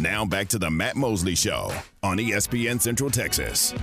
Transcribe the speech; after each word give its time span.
Now 0.00 0.24
back 0.24 0.48
to 0.48 0.58
the 0.58 0.70
Matt 0.70 0.96
Mosley 0.96 1.34
Show 1.34 1.70
on 2.02 2.16
ESPN 2.16 2.80
Central 2.80 3.10
Texas. 3.10 3.74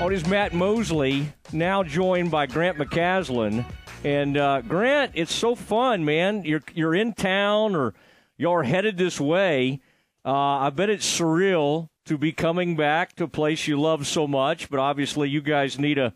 Oh, 0.00 0.08
it 0.08 0.14
is 0.14 0.26
Matt 0.26 0.54
Mosley, 0.54 1.30
now 1.52 1.82
joined 1.82 2.30
by 2.30 2.46
Grant 2.46 2.78
McCasland. 2.78 3.66
And 4.04 4.38
uh, 4.38 4.62
Grant, 4.62 5.12
it's 5.14 5.34
so 5.34 5.54
fun, 5.54 6.06
man. 6.06 6.44
You're 6.44 6.62
you're 6.72 6.94
in 6.94 7.12
town 7.12 7.76
or 7.76 7.92
you're 8.38 8.62
headed 8.62 8.96
this 8.96 9.20
way. 9.20 9.80
Uh, 10.24 10.32
I 10.32 10.70
bet 10.70 10.88
it's 10.88 11.06
surreal 11.06 11.90
to 12.06 12.16
be 12.16 12.32
coming 12.32 12.74
back 12.74 13.14
to 13.16 13.24
a 13.24 13.28
place 13.28 13.68
you 13.68 13.78
love 13.78 14.06
so 14.06 14.26
much. 14.26 14.70
But 14.70 14.80
obviously, 14.80 15.28
you 15.28 15.42
guys 15.42 15.78
need 15.78 15.98
a 15.98 16.14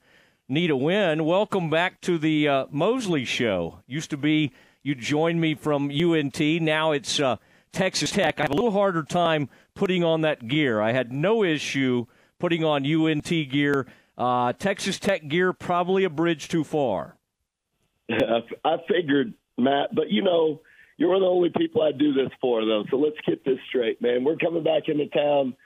need 0.49 0.71
a 0.71 0.77
win. 0.77 1.27
Welcome 1.27 1.69
back 1.69 2.01
to 2.03 2.17
the 2.17 2.49
uh, 2.49 2.67
Mosley 2.71 3.27
Show. 3.27 3.81
Used 3.87 4.09
to 4.09 4.17
be 4.17 4.53
you 4.83 4.95
joined 4.95 5.39
me 5.39 5.55
from 5.55 5.91
UNT. 5.91 6.41
Now 6.41 6.93
it's 6.93 7.21
uh, 7.21 7.37
Texas 7.73 8.11
Tech. 8.11 8.39
I 8.39 8.43
have 8.43 8.51
a 8.51 8.55
little 8.55 8.71
harder 8.71 9.03
time 9.03 9.49
putting 9.75 10.05
on 10.05 10.21
that 10.23 10.47
gear. 10.47 10.81
I 10.81 10.93
had 10.93 11.13
no 11.13 11.43
issue 11.43 12.07
putting 12.39 12.65
on 12.65 12.87
UNT 12.87 13.25
gear. 13.25 13.87
Uh, 14.17 14.53
Texas 14.53 14.99
Tech 14.99 15.29
gear 15.29 15.53
probably 15.53 16.05
a 16.05 16.11
bridge 16.11 16.49
too 16.49 16.65
far. 16.65 17.17
I 18.11 18.77
figured, 18.89 19.35
Matt, 19.57 19.95
but 19.95 20.11
you 20.11 20.23
know, 20.23 20.61
you're 20.97 21.09
one 21.09 21.17
of 21.17 21.23
the 21.23 21.29
only 21.29 21.51
people 21.57 21.83
I 21.83 21.93
do 21.93 22.13
this 22.13 22.31
for, 22.41 22.65
though. 22.65 22.85
So 22.91 22.97
let's 22.97 23.17
get 23.27 23.45
this 23.45 23.59
straight, 23.69 24.03
man. 24.03 24.25
We're 24.25 24.37
coming 24.37 24.63
back 24.63 24.85
into 24.89 25.07
town 25.07 25.57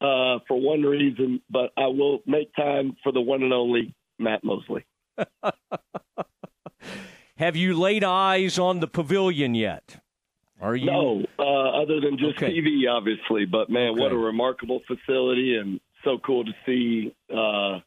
uh, 0.00 0.40
for 0.48 0.60
one 0.60 0.82
reason, 0.82 1.40
but 1.48 1.70
I 1.76 1.86
will 1.86 2.20
make 2.26 2.54
time 2.54 2.96
for 3.02 3.12
the 3.12 3.20
one 3.20 3.42
and 3.42 3.52
only 3.52 3.94
Matt 4.18 4.42
Mosley. 4.44 4.84
Have 7.36 7.56
you 7.56 7.78
laid 7.78 8.04
eyes 8.04 8.58
on 8.58 8.80
the 8.80 8.88
pavilion 8.88 9.54
yet? 9.54 10.02
Are 10.62 10.76
you? 10.76 10.86
No, 10.86 11.26
uh, 11.40 11.82
other 11.82 12.00
than 12.00 12.16
just 12.16 12.36
Okay. 12.36 12.52
TV, 12.52 12.88
obviously. 12.88 13.44
But 13.44 13.68
man, 13.68 13.98
what 13.98 14.12
a 14.12 14.16
remarkable 14.16 14.80
facility, 14.86 15.56
and 15.56 15.80
so 16.04 16.18
cool 16.18 16.44
to 16.44 16.52
see 16.64 17.12
uh, 17.28 17.80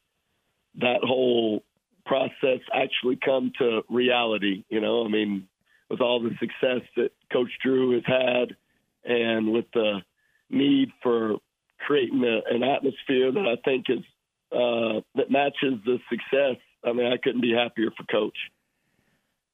that 0.81 0.99
whole 1.01 1.63
process 2.05 2.59
actually 2.73 3.17
come 3.23 3.53
to 3.59 3.81
reality. 3.89 4.65
You 4.69 4.81
know, 4.81 5.05
I 5.05 5.07
mean, 5.07 5.47
with 5.89 6.01
all 6.01 6.19
the 6.19 6.31
success 6.37 6.81
that 6.97 7.11
Coach 7.31 7.49
Drew 7.63 7.91
has 7.93 8.03
had, 8.05 8.57
and 9.05 9.53
with 9.53 9.65
the 9.73 10.01
need 10.49 10.91
for 11.01 11.37
creating 11.79 12.23
a, 12.25 12.53
an 12.53 12.61
atmosphere 12.63 13.31
that 13.31 13.47
I 13.47 13.55
think 13.63 13.85
is 13.89 14.03
uh, 14.51 14.99
that 15.15 15.31
matches 15.31 15.79
the 15.85 15.99
success. 16.09 16.57
I 16.83 16.91
mean, 16.91 17.07
I 17.11 17.17
couldn't 17.17 17.41
be 17.41 17.53
happier 17.53 17.89
for 17.95 18.03
Coach. 18.03 18.37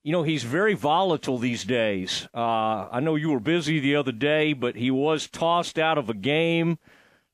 You 0.03 0.11
know, 0.11 0.23
he's 0.23 0.43
very 0.43 0.73
volatile 0.73 1.37
these 1.37 1.63
days. 1.63 2.27
Uh, 2.33 2.87
I 2.91 2.99
know 3.01 3.15
you 3.15 3.29
were 3.29 3.39
busy 3.39 3.79
the 3.79 3.95
other 3.95 4.11
day, 4.11 4.53
but 4.53 4.75
he 4.75 4.89
was 4.89 5.27
tossed 5.27 5.77
out 5.77 5.99
of 5.99 6.09
a 6.09 6.15
game. 6.15 6.79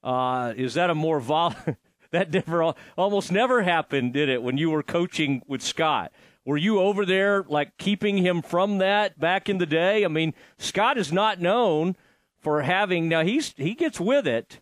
Uh, 0.03 0.53
is 0.55 0.73
that 0.73 0.89
a 0.89 0.95
more 0.95 1.21
vol? 1.21 1.55
that 2.11 2.33
never, 2.33 2.73
almost 2.97 3.31
never 3.31 3.63
happened, 3.63 4.13
did 4.13 4.27
it? 4.27 4.43
When 4.43 4.57
you 4.57 4.69
were 4.69 4.83
coaching 4.83 5.41
with 5.47 5.61
Scott, 5.61 6.11
were 6.47 6.57
you 6.57 6.79
over 6.79 7.05
there 7.05 7.43
like 7.47 7.77
keeping 7.77 8.17
him 8.17 8.41
from 8.41 8.77
that 8.79 9.19
back 9.19 9.49
in 9.49 9.57
the 9.57 9.65
day? 9.65 10.03
I 10.05 10.07
mean, 10.07 10.33
Scott 10.57 10.97
is 10.97 11.11
not 11.11 11.41
known 11.41 11.95
for 12.39 12.61
having. 12.61 13.09
Now 13.09 13.23
he's 13.23 13.53
he 13.57 13.73
gets 13.73 13.99
with 13.99 14.25
it, 14.25 14.61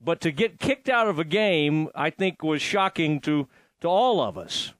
but 0.00 0.20
to 0.20 0.30
get 0.30 0.58
kicked 0.58 0.88
out 0.88 1.08
of 1.08 1.18
a 1.18 1.24
game, 1.24 1.88
I 1.94 2.10
think 2.10 2.42
was 2.42 2.60
shocking 2.60 3.20
to 3.20 3.48
to 3.80 3.88
all 3.88 4.20
of 4.20 4.36
us. 4.36 4.74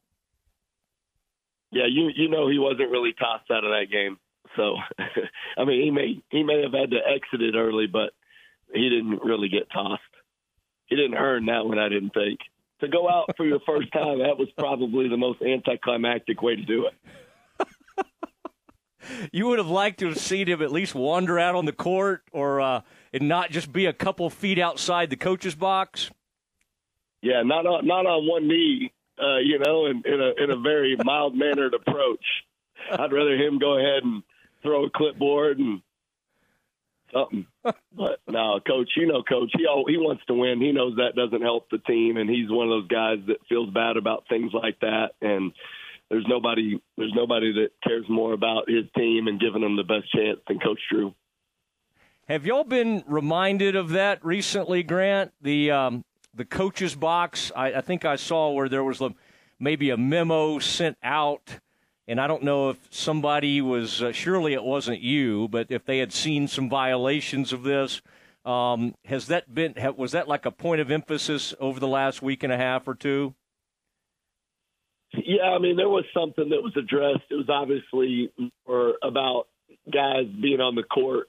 Yeah, 1.74 1.86
you 1.90 2.10
you 2.14 2.28
know 2.28 2.48
he 2.48 2.58
wasn't 2.58 2.90
really 2.90 3.12
tossed 3.12 3.50
out 3.50 3.64
of 3.64 3.70
that 3.70 3.90
game. 3.90 4.16
So, 4.56 4.76
I 5.58 5.64
mean, 5.64 5.82
he 5.82 5.90
may 5.90 6.22
he 6.30 6.44
may 6.44 6.62
have 6.62 6.72
had 6.72 6.92
to 6.92 6.98
exit 6.98 7.42
it 7.42 7.56
early, 7.56 7.88
but 7.88 8.12
he 8.72 8.88
didn't 8.88 9.22
really 9.24 9.48
get 9.48 9.70
tossed. 9.72 10.02
He 10.86 10.94
didn't 10.94 11.16
earn 11.16 11.46
that 11.46 11.66
one, 11.66 11.78
I 11.78 11.88
didn't 11.88 12.14
think. 12.14 12.38
To 12.80 12.88
go 12.88 13.08
out 13.08 13.36
for 13.36 13.44
your 13.44 13.58
first 13.66 13.92
time, 13.92 14.18
that 14.18 14.38
was 14.38 14.48
probably 14.56 15.08
the 15.08 15.16
most 15.16 15.42
anticlimactic 15.42 16.42
way 16.42 16.56
to 16.56 16.62
do 16.62 16.86
it. 16.86 16.94
You 19.32 19.48
would 19.48 19.58
have 19.58 19.68
liked 19.68 19.98
to 19.98 20.06
have 20.06 20.16
seen 20.16 20.46
him 20.46 20.62
at 20.62 20.72
least 20.72 20.94
wander 20.94 21.38
out 21.38 21.54
on 21.54 21.66
the 21.66 21.74
court, 21.74 22.22
or 22.32 22.62
uh, 22.62 22.80
and 23.12 23.28
not 23.28 23.50
just 23.50 23.70
be 23.70 23.84
a 23.84 23.92
couple 23.92 24.30
feet 24.30 24.58
outside 24.58 25.10
the 25.10 25.16
coach's 25.16 25.54
box. 25.54 26.10
Yeah, 27.20 27.42
not 27.42 27.66
on 27.66 27.86
not 27.86 28.06
on 28.06 28.26
one 28.26 28.48
knee, 28.48 28.93
uh, 29.20 29.38
you 29.38 29.58
know, 29.58 29.86
in, 29.86 30.02
in 30.04 30.20
a 30.20 30.44
in 30.44 30.50
a 30.50 30.60
very 30.60 30.96
mild 31.04 31.34
mannered 31.34 31.74
approach. 31.74 32.24
I'd 32.90 33.12
rather 33.12 33.34
him 33.34 33.58
go 33.58 33.78
ahead 33.78 34.02
and 34.02 34.22
throw 34.62 34.84
a 34.84 34.90
clipboard 34.90 35.58
and 35.58 35.80
something. 37.12 37.46
But 37.96 38.20
no, 38.28 38.60
coach, 38.66 38.90
you 38.96 39.06
know, 39.06 39.22
coach, 39.22 39.52
he 39.56 39.66
he 39.88 39.96
wants 39.96 40.24
to 40.26 40.34
win. 40.34 40.60
He 40.60 40.72
knows 40.72 40.96
that 40.96 41.14
doesn't 41.14 41.42
help 41.42 41.70
the 41.70 41.78
team, 41.78 42.16
and 42.16 42.28
he's 42.28 42.50
one 42.50 42.66
of 42.66 42.70
those 42.70 42.88
guys 42.88 43.18
that 43.28 43.46
feels 43.48 43.70
bad 43.70 43.96
about 43.96 44.24
things 44.28 44.52
like 44.52 44.80
that. 44.80 45.12
And 45.22 45.52
there's 46.10 46.26
nobody 46.28 46.80
there's 46.96 47.12
nobody 47.14 47.52
that 47.52 47.70
cares 47.82 48.04
more 48.08 48.32
about 48.32 48.68
his 48.68 48.84
team 48.96 49.28
and 49.28 49.40
giving 49.40 49.62
them 49.62 49.76
the 49.76 49.84
best 49.84 50.12
chance 50.12 50.40
than 50.48 50.58
Coach 50.58 50.80
Drew. 50.90 51.14
Have 52.28 52.46
y'all 52.46 52.64
been 52.64 53.04
reminded 53.06 53.76
of 53.76 53.90
that 53.90 54.24
recently, 54.24 54.82
Grant? 54.82 55.32
The 55.42 55.70
um, 55.70 56.04
the 56.34 56.44
coach's 56.44 56.94
box. 56.94 57.52
I, 57.54 57.74
I 57.74 57.80
think 57.80 58.04
I 58.04 58.16
saw 58.16 58.50
where 58.50 58.68
there 58.68 58.84
was 58.84 59.02
maybe 59.58 59.90
a 59.90 59.96
memo 59.96 60.58
sent 60.58 60.96
out, 61.02 61.58
and 62.06 62.20
I 62.20 62.26
don't 62.26 62.42
know 62.42 62.70
if 62.70 62.78
somebody 62.90 63.60
was. 63.60 64.02
Uh, 64.02 64.12
surely 64.12 64.52
it 64.52 64.64
wasn't 64.64 65.00
you, 65.00 65.48
but 65.48 65.68
if 65.70 65.84
they 65.84 65.98
had 65.98 66.12
seen 66.12 66.48
some 66.48 66.68
violations 66.68 67.52
of 67.52 67.62
this. 67.62 68.02
Um, 68.44 68.94
has 69.06 69.28
that 69.28 69.54
been? 69.54 69.74
Was 69.96 70.12
that 70.12 70.28
like 70.28 70.44
a 70.44 70.50
point 70.50 70.82
of 70.82 70.90
emphasis 70.90 71.54
over 71.60 71.80
the 71.80 71.88
last 71.88 72.20
week 72.20 72.42
and 72.42 72.52
a 72.52 72.58
half 72.58 72.86
or 72.86 72.94
two? 72.94 73.34
Yeah, 75.16 75.44
I 75.44 75.58
mean, 75.58 75.76
there 75.76 75.88
was 75.88 76.04
something 76.12 76.50
that 76.50 76.62
was 76.62 76.76
addressed. 76.76 77.24
It 77.30 77.36
was 77.36 77.48
obviously 77.48 78.30
more 78.66 78.94
about 79.02 79.46
guys 79.90 80.26
being 80.26 80.60
on 80.60 80.74
the 80.74 80.82
court, 80.82 81.28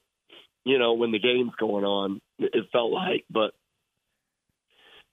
you 0.63 0.79
know, 0.79 0.93
when 0.93 1.11
the 1.11 1.19
game's 1.19 1.53
going 1.59 1.85
on. 1.85 2.19
It 2.39 2.65
felt 2.71 2.91
like, 2.91 3.25
but 3.29 3.53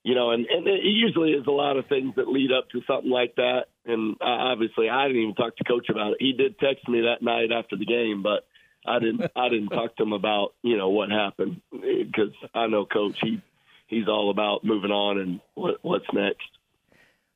you 0.04 0.14
know, 0.14 0.30
and 0.32 0.46
and 0.46 0.66
it 0.66 0.82
usually 0.82 1.30
is 1.32 1.46
a 1.46 1.52
lot 1.52 1.76
of 1.76 1.86
things 1.86 2.14
that 2.16 2.28
lead 2.28 2.50
up 2.50 2.68
to 2.70 2.80
something 2.86 3.10
like 3.10 3.36
that. 3.36 3.66
And 3.84 4.16
uh, 4.20 4.24
obviously, 4.24 4.88
I 4.88 5.06
didn't 5.06 5.22
even 5.22 5.34
talk 5.34 5.56
to 5.56 5.64
coach 5.64 5.88
about 5.88 6.12
it. 6.12 6.16
He 6.20 6.32
did 6.32 6.58
text 6.58 6.88
me 6.88 7.02
that 7.02 7.22
night 7.22 7.52
after 7.52 7.76
the 7.76 7.86
game, 7.86 8.22
but 8.22 8.44
I 8.86 8.98
didn't. 8.98 9.30
I 9.36 9.48
didn't 9.48 9.68
talk 9.68 9.96
to 9.96 10.02
him 10.02 10.12
about 10.12 10.54
you 10.62 10.76
know 10.76 10.88
what 10.88 11.10
happened 11.10 11.60
because 11.70 12.34
I 12.54 12.66
know 12.66 12.84
coach. 12.84 13.16
He 13.20 13.40
he's 13.86 14.08
all 14.08 14.30
about 14.30 14.64
moving 14.64 14.90
on 14.90 15.18
and 15.18 15.40
what, 15.54 15.76
what's 15.82 16.06
next. 16.12 16.48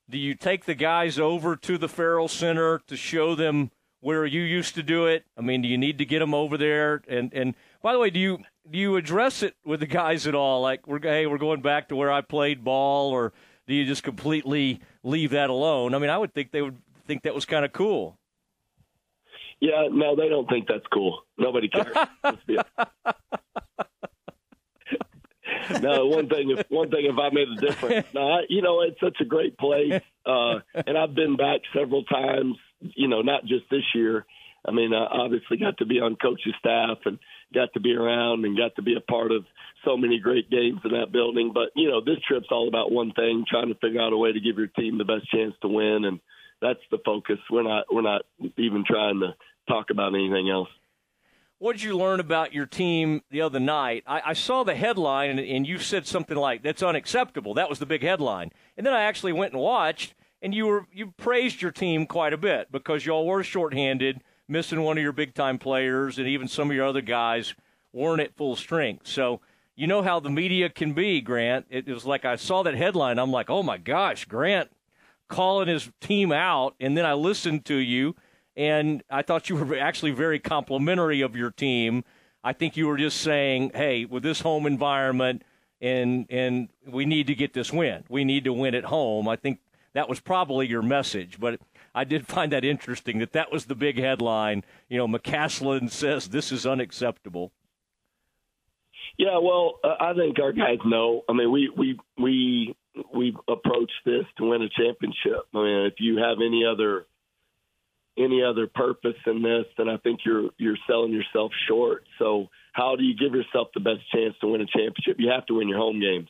Do 0.09 0.19
you 0.19 0.34
take 0.34 0.65
the 0.65 0.75
guys 0.75 1.19
over 1.19 1.56
to 1.56 1.78
the 1.78 1.88
Ferrell 1.88 2.28
Center 2.28 2.81
to 2.87 2.97
show 2.97 3.34
them 3.34 3.71
where 4.00 4.25
you 4.25 4.41
used 4.41 4.75
to 4.76 4.82
do 4.82 5.06
it? 5.06 5.25
I 5.37 5.41
mean, 5.41 5.62
do 5.62 5.69
you 5.69 5.78
need 5.78 5.99
to 5.99 6.05
get 6.05 6.19
them 6.19 6.34
over 6.34 6.56
there? 6.56 7.03
And 7.06 7.32
and 7.32 7.55
by 7.82 7.92
the 7.92 7.98
way, 7.98 8.10
do 8.10 8.19
you 8.19 8.38
do 8.70 8.78
you 8.78 8.97
address 8.97 9.42
it 9.42 9.54
with 9.64 9.81
the 9.81 9.87
guys 9.87 10.26
at 10.26 10.34
all? 10.34 10.62
Like, 10.62 10.87
we're 10.87 11.00
hey, 11.00 11.26
we're 11.26 11.38
going 11.38 11.62
back 11.62 11.88
to 11.88 11.97
where 11.97 12.10
I 12.10 12.20
played 12.20 12.64
ball, 12.64 13.10
or 13.10 13.32
do 13.66 13.75
you 13.75 13.84
just 13.84 14.03
completely 14.03 14.81
leave 15.03 15.31
that 15.31 15.50
alone? 15.50 15.94
I 15.94 15.98
mean, 15.98 16.10
I 16.10 16.19
would 16.19 16.34
think 16.34 16.53
they 16.53 16.62
would 16.62 16.78
think 17.06 17.22
that 17.22 17.34
was 17.34 17.44
kind 17.44 17.64
of 17.64 17.72
cool. 17.72 18.19
Yeah, 19.60 19.88
no, 19.91 20.16
they 20.16 20.28
don't 20.28 20.48
think 20.48 20.69
that's 20.69 20.87
cool. 20.92 21.22
Nobody 21.38 21.69
cares. 21.69 21.97
No, 25.81 26.06
one 26.06 26.28
thing 26.28 26.50
if 26.50 26.66
one 26.69 26.91
thing 26.91 27.06
if 27.06 27.19
I 27.19 27.31
made 27.31 27.48
a 27.48 27.56
difference. 27.56 28.06
No, 28.14 28.28
I, 28.28 28.41
you 28.48 28.62
know 28.62 28.82
it's 28.82 29.00
such 29.00 29.16
a 29.20 29.25
great 29.25 29.58
place, 29.58 30.00
uh, 30.25 30.60
and 30.87 30.97
I've 30.97 31.14
been 31.14 31.37
back 31.37 31.60
several 31.75 32.04
times. 32.04 32.56
You 32.81 33.08
know, 33.08 33.22
not 33.22 33.44
just 33.47 33.64
this 33.70 33.82
year. 33.94 34.26
I 34.64 34.72
mean, 34.72 34.93
I 34.93 35.06
obviously 35.06 35.56
got 35.56 35.78
to 35.78 35.87
be 35.87 36.00
on 36.00 36.16
coach's 36.16 36.54
staff 36.58 36.99
and 37.05 37.19
got 37.54 37.72
to 37.75 37.81
be 37.81 37.94
around 37.94 38.44
and 38.44 38.56
got 38.56 38.75
to 38.76 38.82
be 38.82 38.96
a 38.96 39.00
part 39.00 39.32
of 39.32 39.44
so 39.84 39.96
many 39.96 40.19
great 40.19 40.50
games 40.50 40.81
in 40.84 40.93
that 40.93 41.12
building. 41.12 41.52
But 41.54 41.70
you 41.75 41.88
know, 41.88 42.00
this 42.00 42.19
trip's 42.26 42.48
all 42.50 42.69
about 42.69 42.93
one 42.93 43.12
thing: 43.12 43.44
trying 43.48 43.69
to 43.69 43.75
figure 43.76 44.00
out 44.00 44.12
a 44.12 44.16
way 44.16 44.32
to 44.32 44.40
give 44.40 44.56
your 44.56 44.66
team 44.66 44.98
the 44.98 45.04
best 45.04 45.31
chance 45.31 45.54
to 45.62 45.69
win, 45.69 46.04
and 46.04 46.20
that's 46.60 46.81
the 46.90 46.98
focus. 47.04 47.38
We're 47.50 47.62
not 47.62 47.87
we're 47.93 48.02
not 48.02 48.22
even 48.56 48.84
trying 48.87 49.20
to 49.20 49.34
talk 49.69 49.90
about 49.90 50.14
anything 50.14 50.50
else. 50.50 50.69
What 51.58 51.72
did 51.72 51.82
you 51.82 51.96
learn 51.96 52.20
about 52.20 52.52
your 52.52 52.66
team 52.66 53.22
the 53.31 53.40
other 53.40 53.58
night? 53.58 54.04
I, 54.06 54.20
I 54.26 54.32
saw 54.34 54.62
the 54.62 54.75
headline, 54.75 55.31
and, 55.31 55.40
and 55.40 55.66
you 55.66 55.78
said 55.78 56.06
something 56.06 56.37
like, 56.37 56.62
"That's 56.62 56.82
unacceptable." 56.82 57.54
That 57.54 57.70
was 57.70 57.78
the 57.78 57.87
big 57.87 58.02
headline. 58.02 58.50
And 58.76 58.87
then 58.87 58.92
I 58.92 59.02
actually 59.02 59.32
went 59.32 59.52
and 59.52 59.62
watched, 59.62 60.14
and 60.42 60.54
you 60.54 60.66
were 60.66 60.87
you 60.92 61.12
praised 61.16 61.62
your 61.62 61.70
team 61.70 62.06
quite 62.06 62.32
a 62.32 62.38
bit 62.38 62.70
because 62.70 63.06
y'all 63.06 63.26
were 63.26 63.42
shorthanded, 63.42 64.20
missing 64.48 64.82
one 64.82 64.98
of 64.98 65.02
your 65.02 65.12
big 65.12 65.34
time 65.34 65.58
players, 65.58 66.19
and 66.19 66.26
even 66.26 66.48
some 66.48 66.70
of 66.70 66.76
your 66.76 66.87
other 66.87 67.00
guys 67.00 67.54
weren't 67.93 68.20
at 68.20 68.37
full 68.37 68.56
strength. 68.56 69.06
So 69.06 69.40
you 69.75 69.87
know 69.87 70.02
how 70.02 70.20
the 70.20 70.31
media 70.31 70.69
can 70.69 70.93
be, 70.93 71.20
Grant. 71.20 71.66
It 71.70 71.87
was 71.87 72.04
like 72.04 72.25
I 72.25 72.37
saw 72.37 72.62
that 72.62 72.75
headline. 72.75 73.19
I'm 73.19 73.32
like, 73.32 73.50
"Oh 73.50 73.62
my 73.62 73.78
gosh, 73.78 74.25
Grant 74.25 74.70
calling 75.28 75.69
his 75.69 75.90
team 76.00 76.32
out," 76.32 76.75
and 76.81 76.96
then 76.96 77.04
I 77.04 77.14
listened 77.14 77.64
to 77.66 77.76
you 77.76 78.14
and 78.56 79.02
I 79.10 79.22
thought 79.22 79.48
you 79.48 79.56
were 79.56 79.78
actually 79.78 80.12
very 80.12 80.38
complimentary 80.38 81.20
of 81.20 81.37
your 81.37 81.50
team. 81.50 82.04
I 82.42 82.52
think 82.52 82.76
you 82.76 82.87
were 82.87 82.96
just 82.96 83.20
saying, 83.20 83.72
hey, 83.75 84.04
with 84.06 84.22
this 84.22 84.40
home 84.40 84.66
environment, 84.66 85.42
and 85.81 86.26
and 86.31 86.69
we 86.87 87.04
need 87.04 87.26
to 87.26 87.34
get 87.34 87.52
this 87.52 87.70
win. 87.70 88.04
We 88.08 88.25
need 88.25 88.44
to 88.44 88.52
win 88.52 88.75
at 88.75 88.84
home. 88.84 89.28
I 89.28 89.37
think 89.37 89.60
that 89.92 90.08
was 90.08 90.20
probably 90.20 90.66
your 90.66 90.82
message, 90.82 91.38
but 91.38 91.60
I 91.96 92.04
did 92.04 92.26
find 92.26 92.52
that 92.52 92.62
interesting 92.62 93.19
that 93.20 93.32
that 93.32 93.50
was 93.50 93.64
the 93.64 93.75
big 93.75 93.98
headline. 93.98 94.64
You 94.90 94.98
know, 94.98 95.08
McCasland 95.08 95.90
says 95.90 96.28
this 96.28 96.52
is 96.52 96.66
unacceptable. 96.66 97.52
Yeah, 99.16 99.38
well, 99.38 99.81
uh, 99.82 99.94
I 99.98 100.12
think 100.12 100.38
our 100.38 100.52
guys 100.52 100.78
know. 100.84 101.22
I 101.26 101.32
mean, 101.32 101.50
we 101.50 101.70
we 101.75 101.98
we 102.19 102.76
we 103.14 103.34
approached 103.48 104.04
this 104.04 104.25
to 104.37 104.50
win 104.50 104.60
a 104.60 104.69
championship. 104.69 105.48
I 105.54 105.58
mean, 105.58 105.87
if 105.87 105.94
you 105.98 106.19
have 106.19 106.37
any 106.44 106.64
other 106.70 107.06
any 108.19 108.42
other 108.42 108.66
purpose 108.66 109.16
in 109.26 109.42
this, 109.42 109.64
then 109.78 109.88
I 109.88 109.96
think 109.96 110.20
you're 110.26 110.50
you're 110.58 110.76
selling 110.87 111.12
yourself 111.12 111.50
short. 111.66 112.04
So, 112.19 112.49
how 112.75 112.96
do 112.96 113.04
you 113.04 113.16
give 113.16 113.34
yourself 113.34 113.69
the 113.72 113.81
best 113.81 114.00
chance 114.14 114.34
to 114.42 114.49
win 114.49 114.60
a 114.60 114.66
championship? 114.66 115.16
You 115.19 115.31
have 115.31 115.46
to 115.46 115.54
win 115.54 115.69
your 115.69 115.78
home 115.78 115.99
games. 115.99 116.28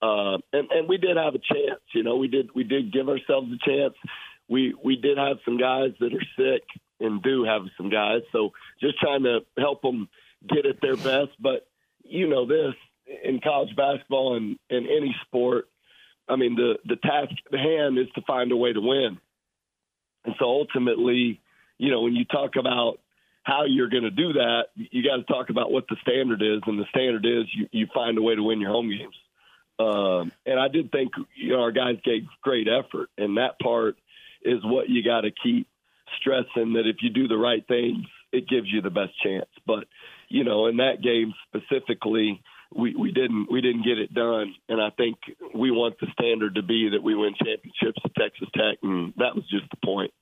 Uh, 0.00 0.38
and 0.52 0.70
and 0.70 0.88
we 0.88 0.98
did 0.98 1.16
have 1.16 1.34
a 1.34 1.38
chance. 1.38 1.80
You 1.94 2.04
know, 2.04 2.16
we 2.16 2.28
did 2.28 2.50
we 2.54 2.62
did 2.62 2.92
give 2.92 3.08
ourselves 3.08 3.48
a 3.52 3.58
chance. 3.68 3.94
We 4.50 4.74
we 4.82 4.96
did 4.96 5.16
have 5.16 5.38
some 5.44 5.56
guys 5.56 5.92
that 6.00 6.12
are 6.12 6.26
sick 6.36 6.64
and 6.98 7.22
do 7.22 7.44
have 7.44 7.62
some 7.76 7.88
guys. 7.88 8.22
So 8.32 8.50
just 8.80 8.98
trying 8.98 9.22
to 9.22 9.40
help 9.56 9.80
them 9.80 10.08
get 10.46 10.66
at 10.66 10.80
their 10.82 10.96
best. 10.96 11.30
But 11.40 11.66
you 12.04 12.28
know 12.28 12.46
this 12.46 12.74
in 13.24 13.40
college 13.40 13.74
basketball 13.76 14.36
and 14.36 14.58
in 14.68 14.86
any 14.86 15.14
sport. 15.26 15.68
I 16.28 16.36
mean, 16.36 16.56
the 16.56 16.78
the 16.84 16.96
task 16.96 17.32
at 17.52 17.58
hand 17.58 17.98
is 17.98 18.08
to 18.16 18.22
find 18.22 18.50
a 18.52 18.56
way 18.56 18.72
to 18.72 18.80
win. 18.80 19.18
And 20.24 20.34
so 20.38 20.44
ultimately, 20.44 21.40
you 21.78 21.90
know, 21.90 22.02
when 22.02 22.14
you 22.14 22.24
talk 22.24 22.56
about 22.58 22.98
how 23.42 23.64
you're 23.64 23.88
going 23.88 24.02
to 24.02 24.10
do 24.10 24.34
that, 24.34 24.66
you 24.74 25.02
got 25.02 25.16
to 25.16 25.22
talk 25.22 25.48
about 25.48 25.72
what 25.72 25.84
the 25.88 25.96
standard 26.02 26.42
is, 26.42 26.60
and 26.66 26.78
the 26.78 26.84
standard 26.90 27.24
is 27.24 27.46
you, 27.54 27.68
you 27.72 27.86
find 27.94 28.18
a 28.18 28.22
way 28.22 28.34
to 28.34 28.42
win 28.42 28.60
your 28.60 28.70
home 28.70 28.90
games. 28.90 29.14
Um, 29.78 30.30
and 30.44 30.60
I 30.60 30.68
did 30.68 30.92
think 30.92 31.12
you 31.36 31.54
know 31.54 31.62
our 31.62 31.72
guys 31.72 31.96
gave 32.04 32.24
great 32.42 32.68
effort, 32.68 33.08
and 33.16 33.38
that 33.38 33.58
part 33.60 33.96
is 34.42 34.60
what 34.64 34.88
you 34.88 35.02
got 35.04 35.22
to 35.22 35.30
keep 35.30 35.68
stressing 36.20 36.74
that 36.74 36.86
if 36.86 36.96
you 37.02 37.10
do 37.10 37.28
the 37.28 37.36
right 37.36 37.66
things, 37.66 38.06
it 38.32 38.48
gives 38.48 38.66
you 38.70 38.80
the 38.80 38.90
best 38.90 39.12
chance. 39.22 39.48
But 39.66 39.84
you 40.28 40.44
know, 40.44 40.66
in 40.66 40.76
that 40.78 41.02
game 41.02 41.34
specifically, 41.48 42.42
we, 42.74 42.94
we 42.94 43.12
didn't 43.12 43.48
we 43.50 43.60
didn't 43.60 43.84
get 43.84 43.98
it 43.98 44.14
done, 44.14 44.54
and 44.68 44.80
I 44.80 44.90
think 44.90 45.18
we 45.54 45.70
want 45.70 45.98
the 46.00 46.06
standard 46.12 46.54
to 46.54 46.62
be 46.62 46.90
that 46.90 47.02
we 47.02 47.14
win 47.14 47.34
championships 47.34 48.00
at 48.04 48.14
Texas 48.14 48.48
Tech, 48.54 48.78
and 48.82 49.12
that 49.16 49.34
was 49.34 49.44
just 49.50 49.70
the 49.70 49.78
point. 49.84 50.12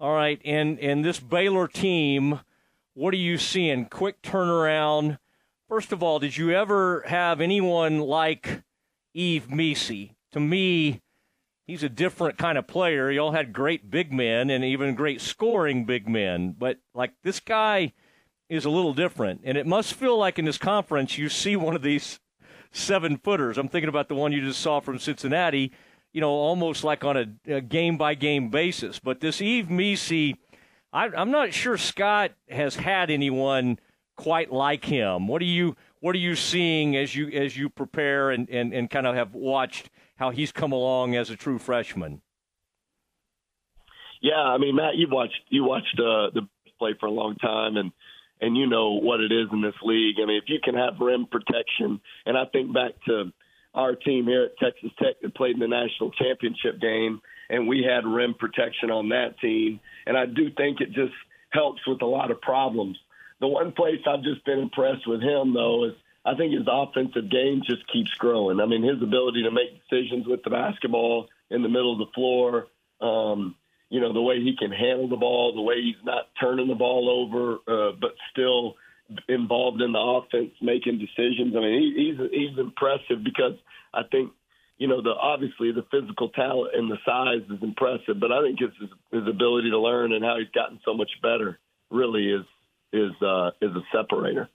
All 0.00 0.14
right, 0.14 0.40
and 0.44 0.78
and 0.78 1.04
this 1.04 1.20
Baylor 1.20 1.68
team, 1.68 2.40
what 2.94 3.14
are 3.14 3.18
you 3.18 3.38
seeing? 3.38 3.86
Quick 3.86 4.22
turnaround 4.22 5.18
First 5.68 5.92
of 5.92 6.02
all, 6.02 6.18
did 6.18 6.36
you 6.36 6.50
ever 6.50 7.02
have 7.06 7.40
anyone 7.40 7.98
like 7.98 8.62
Yves 9.14 9.48
Missi? 9.48 10.14
To 10.32 10.38
me, 10.38 11.00
he's 11.66 11.82
a 11.82 11.88
different 11.88 12.38
kind 12.38 12.58
of 12.58 12.66
player. 12.66 13.10
He 13.10 13.18
all 13.18 13.32
had 13.32 13.52
great 13.52 13.90
big 13.90 14.12
men 14.12 14.50
and 14.50 14.64
even 14.64 14.94
great 14.94 15.20
scoring 15.20 15.84
big 15.84 16.08
men, 16.08 16.54
but 16.58 16.78
like 16.94 17.12
this 17.22 17.40
guy 17.40 17.92
is 18.48 18.64
a 18.64 18.70
little 18.70 18.94
different. 18.94 19.40
And 19.44 19.56
it 19.56 19.66
must 19.66 19.94
feel 19.94 20.18
like 20.18 20.38
in 20.38 20.44
this 20.44 20.58
conference 20.58 21.18
you 21.18 21.28
see 21.28 21.56
one 21.56 21.74
of 21.74 21.82
these 21.82 22.20
seven 22.72 23.16
footers. 23.16 23.56
I'm 23.56 23.68
thinking 23.68 23.88
about 23.88 24.08
the 24.08 24.14
one 24.14 24.32
you 24.32 24.42
just 24.42 24.60
saw 24.60 24.80
from 24.80 24.98
Cincinnati, 24.98 25.72
you 26.12 26.20
know, 26.20 26.30
almost 26.30 26.84
like 26.84 27.04
on 27.04 27.38
a 27.46 27.60
game 27.60 27.96
by 27.96 28.14
game 28.14 28.50
basis. 28.50 28.98
But 28.98 29.20
this 29.20 29.40
Yves 29.40 29.70
Missi, 29.70 30.36
I, 30.92 31.06
I'm 31.06 31.30
not 31.30 31.52
sure 31.52 31.78
Scott 31.78 32.32
has 32.48 32.76
had 32.76 33.10
anyone 33.10 33.78
quite 34.16 34.52
like 34.52 34.84
him. 34.84 35.26
What 35.26 35.42
are 35.42 35.46
you 35.46 35.76
what 36.00 36.14
are 36.14 36.18
you 36.18 36.36
seeing 36.36 36.96
as 36.96 37.16
you 37.16 37.28
as 37.28 37.56
you 37.56 37.70
prepare 37.70 38.30
and, 38.30 38.48
and, 38.50 38.72
and 38.72 38.90
kind 38.90 39.06
of 39.06 39.14
have 39.14 39.34
watched 39.34 39.88
how 40.16 40.30
he's 40.30 40.52
come 40.52 40.72
along 40.72 41.16
as 41.16 41.30
a 41.30 41.36
true 41.36 41.58
freshman? 41.58 42.22
Yeah, 44.20 44.40
I 44.40 44.58
mean, 44.58 44.76
Matt, 44.76 44.96
you've 44.96 45.10
watched 45.10 45.40
you 45.50 45.64
watched 45.64 45.98
uh, 45.98 46.30
the 46.32 46.48
play 46.78 46.94
for 46.98 47.06
a 47.06 47.10
long 47.10 47.36
time, 47.36 47.76
and 47.76 47.92
and 48.40 48.56
you 48.56 48.66
know 48.66 48.92
what 48.92 49.20
it 49.20 49.32
is 49.32 49.48
in 49.52 49.60
this 49.60 49.74
league. 49.82 50.16
I 50.22 50.26
mean, 50.26 50.40
if 50.42 50.48
you 50.48 50.58
can 50.62 50.74
have 50.74 50.94
rim 51.00 51.26
protection, 51.30 52.00
and 52.26 52.36
I 52.36 52.44
think 52.46 52.72
back 52.72 52.92
to 53.06 53.32
our 53.74 53.94
team 53.94 54.26
here 54.26 54.44
at 54.44 54.58
Texas 54.58 54.90
Tech 55.02 55.16
that 55.22 55.34
played 55.34 55.54
in 55.54 55.60
the 55.60 55.68
national 55.68 56.10
championship 56.12 56.80
game, 56.80 57.20
and 57.50 57.68
we 57.68 57.84
had 57.86 58.06
rim 58.06 58.34
protection 58.34 58.90
on 58.90 59.10
that 59.10 59.38
team, 59.40 59.80
and 60.06 60.16
I 60.16 60.26
do 60.26 60.50
think 60.56 60.80
it 60.80 60.92
just 60.92 61.14
helps 61.50 61.80
with 61.86 62.02
a 62.02 62.06
lot 62.06 62.30
of 62.30 62.40
problems 62.40 62.96
the 63.40 63.48
one 63.48 63.72
place 63.72 64.00
I've 64.06 64.22
just 64.22 64.44
been 64.44 64.58
impressed 64.58 65.06
with 65.06 65.20
him, 65.20 65.52
though, 65.54 65.84
is 65.84 65.94
I 66.24 66.34
think 66.34 66.54
his 66.54 66.66
offensive 66.66 67.30
game 67.30 67.62
just 67.64 67.86
keeps 67.92 68.12
growing. 68.14 68.60
I 68.60 68.66
mean, 68.66 68.82
his 68.82 69.02
ability 69.02 69.42
to 69.42 69.50
make 69.50 69.80
decisions 69.82 70.26
with 70.26 70.42
the 70.42 70.50
basketball 70.50 71.28
in 71.50 71.62
the 71.62 71.68
middle 71.68 71.92
of 71.92 71.98
the 71.98 72.12
floor, 72.14 72.68
um, 73.00 73.56
you 73.90 74.00
know, 74.00 74.12
the 74.12 74.22
way 74.22 74.40
he 74.40 74.56
can 74.56 74.72
handle 74.72 75.08
the 75.08 75.16
ball, 75.16 75.54
the 75.54 75.60
way 75.60 75.82
he's 75.82 76.02
not 76.02 76.28
turning 76.40 76.68
the 76.68 76.74
ball 76.74 77.10
over, 77.10 77.58
uh, 77.68 77.92
but 78.00 78.12
still 78.32 78.74
involved 79.28 79.82
in 79.82 79.92
the 79.92 79.98
offense, 79.98 80.52
making 80.62 80.98
decisions. 80.98 81.54
I 81.56 81.60
mean, 81.60 81.80
he, 81.80 82.16
he's 82.16 82.30
he's 82.32 82.58
impressive 82.58 83.22
because 83.22 83.54
I 83.92 84.02
think 84.10 84.32
you 84.78 84.88
know 84.88 85.02
the 85.02 85.10
obviously 85.10 85.72
the 85.72 85.84
physical 85.90 86.30
talent 86.30 86.74
and 86.74 86.90
the 86.90 86.98
size 87.04 87.42
is 87.50 87.62
impressive, 87.62 88.18
but 88.18 88.32
I 88.32 88.42
think 88.42 88.60
his 88.60 88.70
his 89.12 89.28
ability 89.28 89.70
to 89.70 89.78
learn 89.78 90.12
and 90.12 90.24
how 90.24 90.38
he's 90.38 90.50
gotten 90.54 90.80
so 90.84 90.94
much 90.94 91.10
better 91.22 91.58
really 91.90 92.30
is 92.30 92.46
is 92.92 93.12
uh, 93.22 93.50
is 93.60 93.70
a 93.76 93.82
separator. 93.92 94.48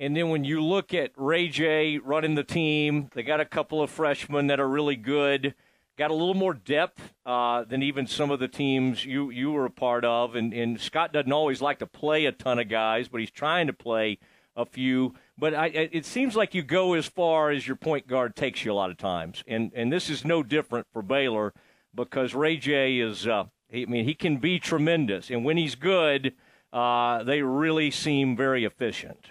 And 0.00 0.16
then 0.16 0.30
when 0.30 0.44
you 0.44 0.62
look 0.62 0.94
at 0.94 1.10
Ray 1.14 1.48
J 1.48 1.98
running 1.98 2.34
the 2.34 2.42
team, 2.42 3.10
they 3.14 3.22
got 3.22 3.38
a 3.38 3.44
couple 3.44 3.82
of 3.82 3.90
freshmen 3.90 4.46
that 4.46 4.58
are 4.58 4.66
really 4.66 4.96
good. 4.96 5.54
Got 5.98 6.10
a 6.10 6.14
little 6.14 6.34
more 6.34 6.54
depth 6.54 7.12
uh, 7.26 7.64
than 7.64 7.82
even 7.82 8.06
some 8.06 8.30
of 8.30 8.40
the 8.40 8.48
teams 8.48 9.04
you 9.04 9.28
you 9.28 9.52
were 9.52 9.66
a 9.66 9.70
part 9.70 10.06
of. 10.06 10.34
And, 10.34 10.54
and 10.54 10.80
Scott 10.80 11.12
doesn't 11.12 11.30
always 11.30 11.60
like 11.60 11.80
to 11.80 11.86
play 11.86 12.24
a 12.24 12.32
ton 12.32 12.58
of 12.58 12.70
guys, 12.70 13.08
but 13.08 13.20
he's 13.20 13.30
trying 13.30 13.66
to 13.66 13.74
play 13.74 14.18
a 14.56 14.64
few. 14.64 15.12
But 15.36 15.54
I, 15.54 15.66
it 15.66 16.06
seems 16.06 16.34
like 16.34 16.54
you 16.54 16.62
go 16.62 16.94
as 16.94 17.06
far 17.06 17.50
as 17.50 17.66
your 17.66 17.76
point 17.76 18.06
guard 18.06 18.34
takes 18.34 18.64
you 18.64 18.72
a 18.72 18.74
lot 18.74 18.90
of 18.90 18.96
times. 18.96 19.44
And 19.46 19.70
and 19.74 19.92
this 19.92 20.08
is 20.08 20.24
no 20.24 20.42
different 20.42 20.86
for 20.94 21.02
Baylor 21.02 21.52
because 21.94 22.34
Ray 22.34 22.56
J 22.56 22.98
is. 22.98 23.26
Uh, 23.26 23.44
I 23.72 23.84
mean, 23.84 24.06
he 24.06 24.14
can 24.14 24.38
be 24.38 24.58
tremendous, 24.58 25.30
and 25.30 25.44
when 25.44 25.58
he's 25.58 25.74
good 25.74 26.32
uh, 26.72 27.22
they 27.24 27.42
really 27.42 27.90
seem 27.90 28.36
very 28.36 28.64
efficient. 28.64 29.30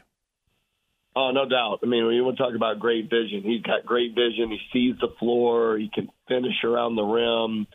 Oh, 1.15 1.31
no 1.31 1.47
doubt. 1.49 1.79
I 1.83 1.87
mean, 1.87 2.05
when 2.05 2.15
you 2.15 2.23
want 2.23 2.37
to 2.37 2.43
talk 2.43 2.55
about 2.55 2.79
great 2.79 3.09
vision, 3.09 3.41
he's 3.43 3.61
got 3.61 3.85
great 3.85 4.13
vision. 4.15 4.51
He 4.51 4.59
sees 4.71 4.95
the 5.01 5.13
floor. 5.19 5.77
He 5.77 5.89
can 5.93 6.09
finish 6.27 6.63
around 6.63 6.95
the 6.95 7.03
rim. 7.03 7.67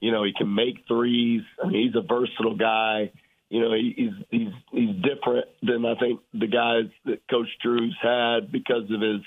You 0.00 0.12
know, 0.12 0.24
he 0.24 0.32
can 0.36 0.54
make 0.54 0.86
threes. 0.88 1.42
I 1.62 1.68
mean, 1.68 1.86
he's 1.86 1.96
a 1.96 2.06
versatile 2.06 2.56
guy. 2.56 3.12
You 3.50 3.60
know, 3.60 3.72
he's 3.74 4.12
he's 4.30 4.52
he's 4.72 4.94
different 4.96 5.46
than 5.62 5.84
I 5.86 5.94
think 5.98 6.20
the 6.34 6.46
guys 6.46 6.90
that 7.06 7.26
Coach 7.30 7.48
Drews 7.62 7.96
had 8.02 8.52
because 8.52 8.84
of 8.90 9.00
his 9.00 9.22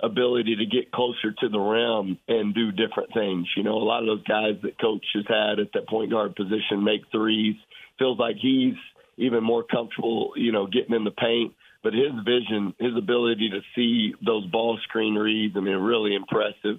ability 0.00 0.56
to 0.56 0.66
get 0.66 0.92
closer 0.92 1.32
to 1.40 1.48
the 1.48 1.58
rim 1.58 2.18
and 2.28 2.54
do 2.54 2.70
different 2.70 3.12
things. 3.12 3.48
You 3.56 3.64
know, 3.64 3.74
a 3.74 3.82
lot 3.82 4.00
of 4.00 4.06
those 4.06 4.24
guys 4.24 4.54
that 4.62 4.80
Coach 4.80 5.04
has 5.14 5.24
had 5.26 5.58
at 5.58 5.72
that 5.74 5.88
point 5.88 6.10
guard 6.10 6.36
position 6.36 6.84
make 6.84 7.02
threes. 7.10 7.56
Feels 7.98 8.18
like 8.18 8.36
he's 8.40 8.74
even 9.16 9.42
more 9.42 9.64
comfortable, 9.64 10.32
you 10.36 10.52
know, 10.52 10.66
getting 10.66 10.94
in 10.94 11.04
the 11.04 11.10
paint. 11.10 11.52
But 11.82 11.92
his 11.94 12.12
vision, 12.24 12.74
his 12.78 12.96
ability 12.96 13.50
to 13.50 13.60
see 13.74 14.14
those 14.24 14.46
ball 14.46 14.78
screen 14.82 15.14
reads, 15.14 15.56
I 15.56 15.60
mean, 15.60 15.76
really 15.76 16.14
impressive. 16.14 16.78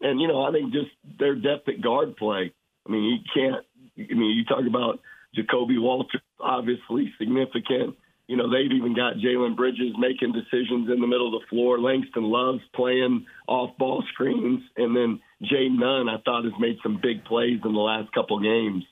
And 0.00 0.20
you 0.20 0.28
know, 0.28 0.42
I 0.42 0.52
think 0.52 0.72
just 0.72 0.90
their 1.18 1.34
depth 1.34 1.68
at 1.68 1.80
guard 1.80 2.16
play. 2.16 2.52
I 2.86 2.90
mean, 2.90 3.04
you 3.04 3.18
can't. 3.34 3.64
I 3.98 4.14
mean, 4.14 4.36
you 4.36 4.44
talk 4.44 4.64
about 4.66 5.00
Ja'Kobe 5.36 5.80
Walter, 5.80 6.20
obviously 6.40 7.12
significant. 7.18 7.96
You 8.26 8.36
know, 8.36 8.50
they've 8.50 8.72
even 8.72 8.94
got 8.94 9.14
Jalen 9.14 9.56
Bridges 9.56 9.94
making 9.98 10.32
decisions 10.32 10.90
in 10.90 11.00
the 11.00 11.06
middle 11.06 11.34
of 11.34 11.40
the 11.40 11.46
floor. 11.48 11.78
Langston 11.78 12.24
Love's 12.24 12.62
playing 12.74 13.24
off 13.46 13.76
ball 13.78 14.02
screens, 14.12 14.62
and 14.76 14.96
then 14.96 15.20
Jay 15.42 15.68
Nunn, 15.68 16.08
I 16.08 16.18
thought, 16.24 16.44
has 16.44 16.52
made 16.58 16.78
some 16.82 16.98
big 17.00 17.24
plays 17.24 17.60
in 17.64 17.72
the 17.72 17.80
last 17.80 18.12
couple 18.12 18.40
games. 18.40 18.84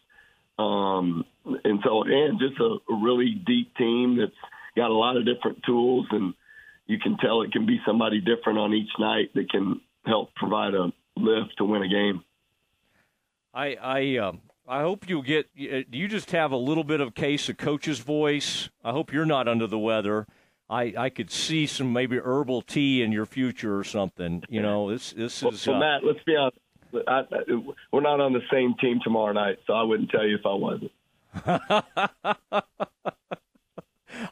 Um, 0.57 1.25
and 1.65 1.81
so, 1.85 2.05
and 2.05 2.39
just 2.39 2.61
a, 2.61 2.79
a 2.93 3.03
really 3.03 3.43
deep 3.45 3.75
team 3.77 4.17
that's 4.19 4.33
got 4.77 4.91
a 4.91 4.95
lot 4.95 5.17
of 5.17 5.25
different 5.25 5.63
tools, 5.65 6.07
and 6.11 6.35
you 6.87 6.99
can 6.99 7.17
tell 7.19 7.43
it 7.43 7.53
can 7.53 7.67
be 7.67 7.81
somebody 7.87 8.21
different 8.21 8.59
on 8.59 8.75
each 8.75 8.91
night 8.99 9.33
that 9.35 9.51
can 9.51 9.81
help 10.05 10.35
provide 10.35 10.75
a 10.75 10.93
lift 11.17 11.57
to 11.59 11.65
win 11.65 11.83
a 11.83 11.89
game. 11.89 12.23
I 13.53 13.77
I 13.77 14.17
um, 14.19 14.41
I 14.67 14.81
hope 14.81 15.09
you 15.09 15.23
get. 15.23 15.47
Uh, 15.59 15.83
do 15.89 15.99
you 15.99 16.09
just 16.09 16.31
have 16.33 16.53
a 16.53 16.57
little 16.57 16.85
bit 16.85 17.01
of 17.01 17.15
case 17.15 17.49
of 17.49 17.57
coach's 17.57 18.01
voice? 18.01 18.69
I 18.83 18.93
hope 18.93 19.13
you're 19.13 19.27
not 19.27 19.49
under 19.49 19.67
the 19.67 19.79
weather. 19.79 20.27
I, 20.69 20.95
I 20.97 21.11
could 21.11 21.31
see 21.31 21.67
some 21.67 21.93
maybe 21.93 22.19
herbal 22.19 22.63
tea 22.63 23.03
in 23.03 23.13
your 23.13 23.27
future 23.27 23.79
or 23.79 23.85
something. 23.85 24.43
You 24.49 24.63
know, 24.63 24.91
this 24.91 25.13
this 25.13 25.43
is. 25.43 25.67
Well, 25.67 25.77
uh, 25.77 25.81
Matt, 25.81 26.05
let's 26.05 26.23
be 26.25 26.37
honest. 26.37 26.59
I, 27.07 27.21
I, 27.21 27.25
we're 27.93 28.01
not 28.01 28.21
on 28.21 28.33
the 28.33 28.43
same 28.51 28.75
team 28.81 29.01
tomorrow 29.03 29.33
night, 29.33 29.59
so 29.67 29.75
I 29.75 29.83
wouldn't 29.83 30.11
tell 30.11 30.27
you 30.27 30.37
if 30.37 30.47
I 30.47 30.55
wasn't. 30.55 30.91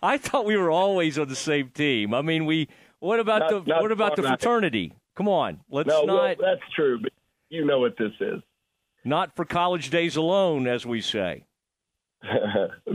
I 0.03 0.19
thought 0.19 0.45
we 0.45 0.57
were 0.57 0.71
always 0.71 1.19
on 1.19 1.29
the 1.29 1.37
same 1.37 1.69
team. 1.71 2.13
I 2.15 2.23
mean, 2.23 2.47
we. 2.47 2.69
What 2.99 3.19
about 3.21 3.41
Not- 3.41 3.51
the 3.65 3.71
not 3.71 3.83
what 3.83 3.93
about 3.93 4.17
the 4.17 4.23
fraternity? 4.23 4.93
Come 5.17 5.29
on, 5.29 5.61
let's 5.71 5.89
No, 5.89 6.05
well, 6.05 6.17
not 6.29 6.39
that's 6.41 6.61
true, 6.75 7.01
but 7.03 7.13
you 7.51 7.65
know 7.65 7.81
what 7.81 7.97
this 7.99 8.13
is. 8.21 8.41
not 9.05 9.35
for 9.37 9.45
college 9.45 9.91
days 9.91 10.17
alone, 10.17 10.67
as 10.67 10.87
we 10.87 11.01
say. 11.01 11.45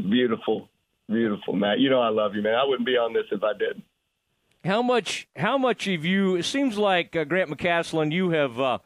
beautiful, 0.10 0.70
beautiful, 1.10 1.54
Matt. 1.54 1.80
You 1.80 1.90
know 1.90 2.00
I 2.02 2.10
love 2.10 2.36
you, 2.36 2.42
man. 2.42 2.56
I 2.56 2.64
wouldn't 2.64 2.86
be 2.86 2.98
on 2.98 3.14
this 3.14 3.26
if 3.32 3.44
I 3.44 3.54
didn't. 3.54 3.84
How 4.64 4.82
much? 4.82 5.28
How 5.36 5.58
much 5.58 5.88
of 5.88 6.04
you? 6.06 6.36
It 6.36 6.44
seems 6.44 6.78
like 6.78 7.16
uh, 7.16 7.24
Grant 7.24 7.50
McCasland, 7.50 8.12
you 8.12 8.32
have 8.32 8.60
uh, 8.60 8.80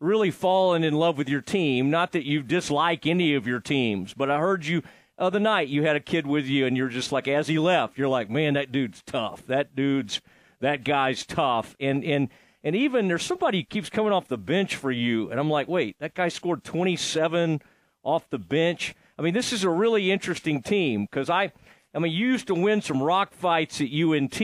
really 0.00 0.30
fallen 0.30 0.82
in 0.84 0.94
love 0.94 1.18
with 1.18 1.28
your 1.28 1.42
team. 1.42 1.90
Not 1.90 2.12
that 2.12 2.24
you 2.24 2.42
dislike 2.42 3.06
any 3.06 3.34
of 3.34 3.46
your 3.46 3.60
teams, 3.60 4.14
but 4.14 4.30
I 4.30 4.38
heard 4.38 4.64
you 4.66 4.82
other 5.18 5.40
night. 5.40 5.68
You 5.68 5.84
had 5.84 5.96
a 5.96 6.00
kid 6.00 6.26
with 6.26 6.46
you, 6.46 6.66
and 6.66 6.76
you're 6.76 6.88
just 6.88 7.12
like, 7.12 7.28
as 7.28 7.48
he 7.48 7.58
left, 7.58 7.98
you're 7.98 8.08
like, 8.08 8.30
man, 8.30 8.54
that 8.54 8.72
dude's 8.72 9.02
tough. 9.02 9.46
That 9.46 9.74
dude's 9.74 10.20
that 10.60 10.84
guy's 10.84 11.26
tough. 11.26 11.76
And 11.80 12.04
and 12.04 12.28
and 12.62 12.74
even 12.74 13.08
there's 13.08 13.22
somebody 13.22 13.62
keeps 13.62 13.90
coming 13.90 14.12
off 14.12 14.28
the 14.28 14.38
bench 14.38 14.76
for 14.76 14.90
you, 14.90 15.30
and 15.30 15.38
I'm 15.38 15.50
like, 15.50 15.68
wait, 15.68 15.96
that 16.00 16.14
guy 16.14 16.28
scored 16.28 16.64
27 16.64 17.60
off 18.02 18.28
the 18.30 18.38
bench. 18.38 18.94
I 19.18 19.22
mean, 19.22 19.34
this 19.34 19.52
is 19.52 19.64
a 19.64 19.70
really 19.70 20.10
interesting 20.10 20.62
team 20.62 21.06
because 21.10 21.28
I, 21.28 21.52
I 21.94 21.98
mean, 21.98 22.12
you 22.12 22.28
used 22.28 22.46
to 22.48 22.54
win 22.54 22.82
some 22.82 23.02
rock 23.02 23.32
fights 23.32 23.80
at 23.80 23.92
UNT 23.92 24.40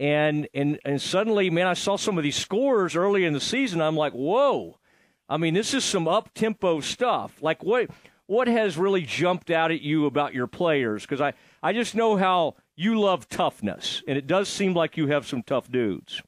and 0.00 0.48
and 0.54 0.80
and 0.84 1.00
suddenly, 1.00 1.50
man, 1.50 1.66
I 1.66 1.74
saw 1.74 1.96
some 1.96 2.16
of 2.16 2.24
these 2.24 2.36
scores 2.36 2.96
early 2.96 3.26
in 3.26 3.34
the 3.34 3.40
season. 3.40 3.82
I'm 3.82 3.96
like, 3.96 4.14
whoa! 4.14 4.78
I 5.28 5.36
mean, 5.36 5.52
this 5.52 5.74
is 5.74 5.84
some 5.84 6.08
up 6.08 6.32
tempo 6.34 6.80
stuff. 6.80 7.42
Like 7.42 7.62
what 7.62 7.90
what 8.30 8.46
has 8.46 8.78
really 8.78 9.02
jumped 9.02 9.50
out 9.50 9.72
at 9.72 9.80
you 9.80 10.06
about 10.06 10.32
your 10.32 10.46
players? 10.46 11.02
Because 11.02 11.20
I 11.20 11.32
I 11.64 11.72
just 11.72 11.96
know 11.96 12.16
how 12.16 12.54
you 12.76 13.00
love 13.00 13.28
toughness, 13.28 14.04
and 14.06 14.16
it 14.16 14.28
does 14.28 14.48
seem 14.48 14.72
like 14.72 14.96
you 14.96 15.08
have 15.08 15.26
some 15.26 15.42
tough 15.42 15.68
dudes. 15.68 16.22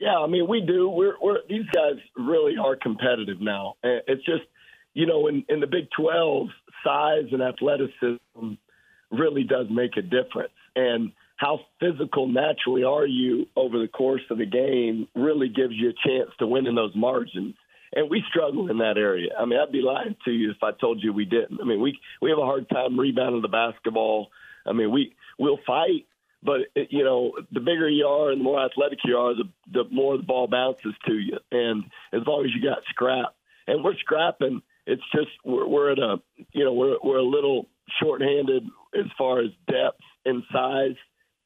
Yeah, 0.00 0.18
I 0.18 0.26
mean 0.26 0.48
we 0.48 0.60
do. 0.60 0.88
We're, 0.88 1.14
we're 1.22 1.38
these 1.48 1.66
guys 1.72 2.02
really 2.16 2.56
are 2.60 2.74
competitive 2.74 3.40
now. 3.40 3.76
It's 3.84 4.24
just 4.24 4.42
you 4.92 5.06
know 5.06 5.28
in 5.28 5.44
in 5.48 5.60
the 5.60 5.68
Big 5.68 5.86
Twelve, 5.96 6.48
size 6.82 7.26
and 7.30 7.40
athleticism 7.40 8.54
really 9.12 9.44
does 9.44 9.68
make 9.70 9.96
a 9.96 10.02
difference, 10.02 10.58
and 10.74 11.12
how 11.36 11.60
physical 11.78 12.26
naturally 12.26 12.82
are 12.82 13.06
you 13.06 13.46
over 13.54 13.78
the 13.78 13.86
course 13.86 14.22
of 14.30 14.38
the 14.38 14.46
game 14.46 15.06
really 15.14 15.48
gives 15.48 15.74
you 15.74 15.90
a 15.90 16.08
chance 16.08 16.30
to 16.40 16.46
win 16.48 16.66
in 16.66 16.74
those 16.74 16.94
margins. 16.96 17.54
And 17.94 18.10
we 18.10 18.24
struggle 18.28 18.70
in 18.70 18.78
that 18.78 18.98
area. 18.98 19.30
I 19.38 19.44
mean, 19.44 19.58
I'd 19.58 19.70
be 19.70 19.80
lying 19.80 20.16
to 20.24 20.32
you 20.32 20.50
if 20.50 20.62
I 20.62 20.72
told 20.72 21.02
you 21.02 21.12
we 21.12 21.24
didn't. 21.24 21.60
I 21.60 21.64
mean, 21.64 21.80
we 21.80 21.98
we 22.20 22.30
have 22.30 22.38
a 22.38 22.44
hard 22.44 22.68
time 22.68 22.98
rebounding 22.98 23.42
the 23.42 23.48
basketball. 23.48 24.30
I 24.66 24.72
mean, 24.72 24.90
we 24.90 25.14
we'll 25.38 25.60
fight, 25.64 26.06
but 26.42 26.60
it, 26.74 26.88
you 26.90 27.04
know, 27.04 27.32
the 27.52 27.60
bigger 27.60 27.88
you 27.88 28.06
are 28.06 28.30
and 28.30 28.40
the 28.40 28.44
more 28.44 28.64
athletic 28.64 28.98
you 29.04 29.16
are, 29.16 29.34
the 29.34 29.44
the 29.72 29.84
more 29.92 30.16
the 30.16 30.24
ball 30.24 30.48
bounces 30.48 30.94
to 31.06 31.14
you. 31.14 31.38
And 31.52 31.84
as 32.12 32.22
long 32.26 32.44
as 32.44 32.50
you 32.54 32.68
got 32.68 32.78
scrap, 32.90 33.34
and 33.68 33.84
we're 33.84 33.96
scrapping, 33.98 34.62
it's 34.86 35.02
just 35.14 35.30
we're, 35.44 35.66
we're 35.68 35.92
at 35.92 35.98
a 35.98 36.16
you 36.52 36.64
know 36.64 36.72
we're 36.72 36.96
we're 37.02 37.18
a 37.18 37.22
little 37.22 37.68
shorthanded 38.02 38.64
as 38.98 39.06
far 39.16 39.40
as 39.40 39.50
depth 39.68 40.00
and 40.24 40.42
size, 40.52 40.96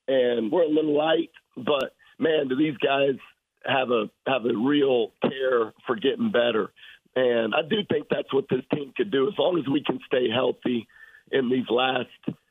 and 0.06 0.50
we're 0.50 0.62
a 0.62 0.68
little 0.68 0.96
light. 0.96 1.30
But 1.56 1.94
man, 2.18 2.48
do 2.48 2.56
these 2.56 2.76
guys 2.78 3.18
have 3.68 3.90
a 3.90 4.10
have 4.26 4.44
a 4.44 4.56
real 4.56 5.12
care 5.22 5.72
for 5.86 5.96
getting 5.96 6.30
better? 6.30 6.70
And 7.14 7.54
I 7.54 7.62
do 7.68 7.76
think 7.88 8.06
that's 8.10 8.32
what 8.32 8.46
this 8.48 8.62
team 8.74 8.92
could 8.96 9.10
do 9.10 9.28
as 9.28 9.34
long 9.38 9.58
as 9.58 9.66
we 9.66 9.82
can 9.82 9.98
stay 10.06 10.28
healthy 10.32 10.86
in 11.30 11.50
these 11.50 11.68
last 11.68 12.08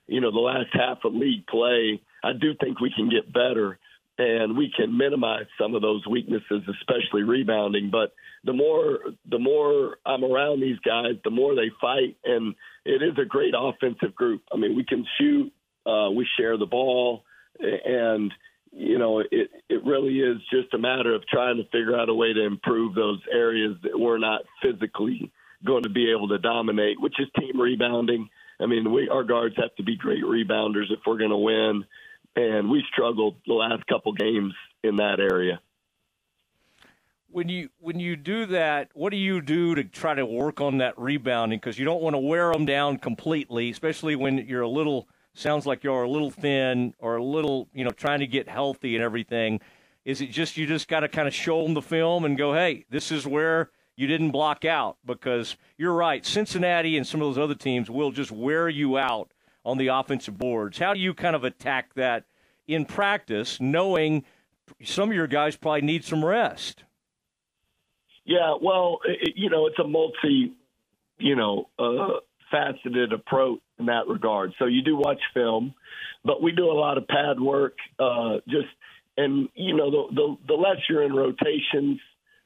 you 0.08 0.22
know 0.22 0.32
the 0.32 0.40
last 0.40 0.70
half 0.74 1.00
of 1.04 1.14
league 1.14 1.48
play. 1.48 2.02
I 2.24 2.34
do 2.34 2.54
think 2.60 2.80
we 2.80 2.92
can 2.96 3.10
get 3.10 3.32
better 3.32 3.80
and 4.18 4.58
we 4.58 4.72
can 4.76 4.98
minimize 4.98 5.46
some 5.60 5.76
of 5.76 5.82
those 5.82 6.06
weaknesses, 6.08 6.64
especially 6.68 7.24
rebounding. 7.24 7.92
But 7.92 8.14
the 8.44 8.54
more 8.54 9.00
the 9.30 9.40
more 9.40 9.98
I'm 10.06 10.24
around 10.24 10.62
these 10.62 10.80
guys, 10.80 11.16
the 11.24 11.30
more 11.30 11.56
they 11.56 11.72
fight, 11.80 12.18
and 12.24 12.56
it 12.86 13.04
is 13.04 13.18
a 13.22 13.26
great 13.26 13.54
offensive 13.58 14.16
group. 14.16 14.42
I 14.52 14.58
mean, 14.58 14.76
we 14.76 14.86
can 14.86 15.06
shoot, 15.20 15.52
uh, 15.86 16.10
we 16.10 16.28
share 16.40 16.58
the 16.58 16.66
ball, 16.66 17.24
and 17.60 18.32
you 18.72 18.98
know 18.98 19.20
it 19.20 19.50
it 19.70 19.86
really 19.86 20.20
is 20.20 20.38
just 20.52 20.74
a 20.74 20.78
matter 20.78 21.14
of 21.14 21.26
trying 21.28 21.58
to 21.58 21.64
figure 21.66 21.98
out 21.98 22.10
a 22.10 22.14
way 22.14 22.34
to 22.34 22.46
improve 22.46 22.96
those 22.96 23.22
areas 23.32 23.76
that 23.84 23.98
we're 23.98 24.18
not 24.18 24.42
physically 24.62 25.32
going 25.66 25.84
to 25.84 25.90
be 25.90 26.12
able 26.12 26.28
to 26.28 26.38
dominate, 26.38 27.02
which 27.02 27.20
is 27.20 27.28
team 27.40 27.60
rebounding. 27.60 28.30
I 28.60 28.66
mean, 28.66 28.92
we 28.92 29.10
our 29.10 29.24
guards 29.24 29.56
have 29.58 29.76
to 29.76 29.84
be 29.84 29.98
great 29.98 30.24
rebounders 30.24 30.92
if 30.92 31.00
we're 31.06 31.18
going 31.18 31.32
to 31.32 31.38
win 31.38 31.86
and 32.38 32.70
we 32.70 32.84
struggled 32.92 33.36
the 33.46 33.54
last 33.54 33.86
couple 33.88 34.14
games 34.14 34.54
in 34.84 34.98
that 34.98 35.20
area. 35.20 35.60
When 37.30 37.50
you 37.50 37.70
when 37.80 38.00
you 38.00 38.16
do 38.16 38.46
that, 38.48 38.90
what 38.94 39.10
do 39.10 39.18
you 39.18 39.42
do 39.42 39.76
to 39.76 39.84
try 39.84 40.14
to 40.14 40.26
work 40.26 40.62
on 40.62 40.78
that 40.78 40.98
rebounding? 40.98 41.60
Because 41.60 41.78
you 41.78 41.86
don't 41.86 42.02
want 42.02 42.14
to 42.14 42.20
wear 42.20 42.54
them 42.54 42.66
down 42.66 42.98
completely, 42.98 43.70
especially 43.70 44.16
when 44.16 44.38
you're 44.38 44.62
a 44.62 44.70
little 44.70 45.08
sounds 45.38 45.66
like 45.66 45.84
you're 45.84 46.04
a 46.04 46.10
little 46.10 46.32
thin 46.32 46.94
or 47.00 47.18
a 47.18 47.24
little 47.24 47.68
you 47.74 47.84
know 47.84 47.92
trying 47.92 48.20
to 48.20 48.28
get 48.28 48.48
healthy 48.48 48.96
and 48.96 49.04
everything. 49.04 49.60
Is 50.06 50.22
it 50.22 50.28
just 50.28 50.58
you 50.58 50.66
just 50.66 50.88
got 50.88 51.02
to 51.02 51.10
kind 51.10 51.28
of 51.28 51.34
show 51.34 51.64
them 51.64 51.74
the 51.74 51.82
film 51.82 52.24
and 52.24 52.38
go, 52.38 52.54
hey, 52.54 52.86
this 52.90 53.12
is 53.12 53.28
where 53.28 53.72
you 53.98 54.08
didn't 54.08 54.32
block 54.32 54.64
out? 54.64 54.98
Because 55.06 55.58
you're 55.78 55.94
right, 55.94 56.26
Cincinnati 56.26 56.98
and 56.98 57.06
some 57.06 57.22
of 57.22 57.28
those 57.28 57.44
other 57.44 57.56
teams 57.56 57.90
will 57.90 58.12
just 58.12 58.32
wear 58.32 58.70
you 58.70 58.98
out 58.98 59.32
on 59.66 59.78
the 59.78 59.88
offensive 59.88 60.38
boards. 60.38 60.78
How 60.78 60.94
do 60.94 61.00
you 61.00 61.14
kind 61.14 61.36
of 61.36 61.44
attack 61.44 61.94
that 61.96 62.24
in 62.68 62.86
practice, 62.86 63.60
knowing 63.60 64.24
some 64.84 65.10
of 65.10 65.16
your 65.16 65.28
guys 65.28 65.58
probably 65.58 65.82
need 65.82 66.06
some 66.06 66.24
rest? 66.24 66.84
Yeah, 68.24 68.56
well, 68.62 69.00
it, 69.06 69.34
you 69.36 69.50
know, 69.50 69.68
it's 69.68 69.80
a 69.80 69.88
multi, 69.88 70.54
you 71.18 71.36
know, 71.36 71.70
uh, 71.80 72.20
faceted 72.52 73.14
approach 73.14 73.60
in 73.80 73.88
that 73.88 74.08
regard. 74.08 74.54
So 74.60 74.66
you 74.66 74.82
do 74.82 74.96
watch 74.96 75.22
film, 75.34 75.74
but 76.24 76.42
we 76.42 76.52
do 76.52 76.72
a 76.72 76.74
lot 76.74 76.98
of 76.98 77.08
pad 77.08 77.40
work. 77.40 77.78
Uh, 78.00 78.38
just 78.48 78.68
and 79.18 79.50
you 79.56 79.76
know, 79.76 79.90
the, 79.90 80.16
the 80.16 80.38
the 80.48 80.54
less 80.54 80.78
you're 80.90 81.04
in 81.04 81.14
rotations, 81.14 82.00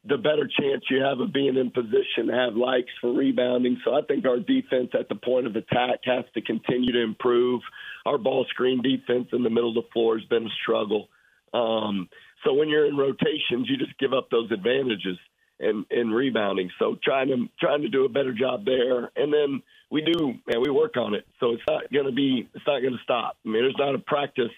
the 0.06 0.18
better 0.18 0.50
chance 0.60 0.84
you 0.90 1.02
have 1.04 1.20
of 1.20 1.34
being 1.34 1.58
in 1.58 1.72
position 1.72 2.28
to 2.28 2.34
have 2.34 2.56
likes 2.56 2.92
for 3.02 3.14
rebounding. 3.14 3.78
So 3.86 3.94
I 3.94 4.02
think 4.08 4.26
our 4.26 4.40
defense 4.40 4.90
at 4.98 5.10
the 5.10 5.16
point 5.16 5.48
of 5.48 5.56
attack 5.56 6.00
has 6.06 6.26
to 6.34 6.42
continue 6.42 6.94
to 6.94 7.02
improve. 7.02 7.62
Our 8.06 8.18
ball 8.18 8.46
screen 8.50 8.82
defense 8.82 9.28
in 9.34 9.44
the 9.44 9.50
middle 9.50 9.70
of 9.70 9.76
the 9.76 9.90
floor 9.94 10.18
has 10.18 10.28
been 10.28 10.46
a 10.46 10.56
struggle. 10.64 11.10
Um, 11.54 12.10
so 12.44 12.54
when 12.54 12.70
you're 12.70 12.88
in 12.88 12.98
rotations, 12.98 13.70
you 13.70 13.78
just 13.78 13.98
give 14.00 14.14
up 14.14 14.30
those 14.32 14.52
advantages 14.52 15.18
and 15.60 15.86
in 15.92 16.10
rebounding. 16.12 16.72
So 16.80 16.98
trying 17.04 17.28
to 17.28 17.48
trying 17.60 17.84
to 17.84 17.90
do 17.90 18.06
a 18.06 18.10
better 18.10 18.34
job 18.34 18.66
there, 18.66 19.12
and 19.16 19.32
then 19.32 19.62
we 19.92 20.02
do, 20.02 20.34
man, 20.48 20.62
we 20.62 20.72
work 20.72 20.96
on 20.98 21.14
it. 21.14 21.28
So 21.40 21.52
it's 21.52 21.64
not 21.68 21.92
going 21.92 22.06
to 22.06 22.12
be, 22.14 22.48
it's 22.56 22.66
not 22.66 22.80
going 22.80 22.94
to 22.94 23.04
stop. 23.04 23.38
I 23.46 23.50
mean, 23.50 23.62
there's 23.62 23.76
not 23.78 23.94
a 23.94 24.00
practice 24.00 24.52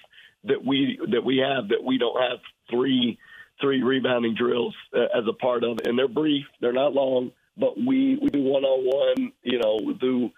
that 0.45 0.63
we 0.63 0.99
that 1.11 1.23
we 1.23 1.37
have 1.37 1.69
that 1.69 1.83
we 1.83 1.97
don't 1.97 2.21
have 2.21 2.39
three 2.69 3.17
three 3.59 3.81
rebounding 3.81 4.35
drills 4.35 4.75
uh, 4.95 5.17
as 5.17 5.23
a 5.27 5.33
part 5.33 5.63
of 5.63 5.79
it, 5.79 5.87
and 5.87 5.97
they're 5.97 6.07
brief, 6.07 6.45
they're 6.61 6.73
not 6.73 6.93
long, 6.93 7.31
but 7.57 7.77
we 7.77 8.17
we 8.21 8.29
do 8.29 8.43
one 8.43 8.63
on 8.63 8.85
one, 8.85 9.31
you 9.41 9.59
know, 9.59 9.79
we 9.83 9.93
do 9.95 10.29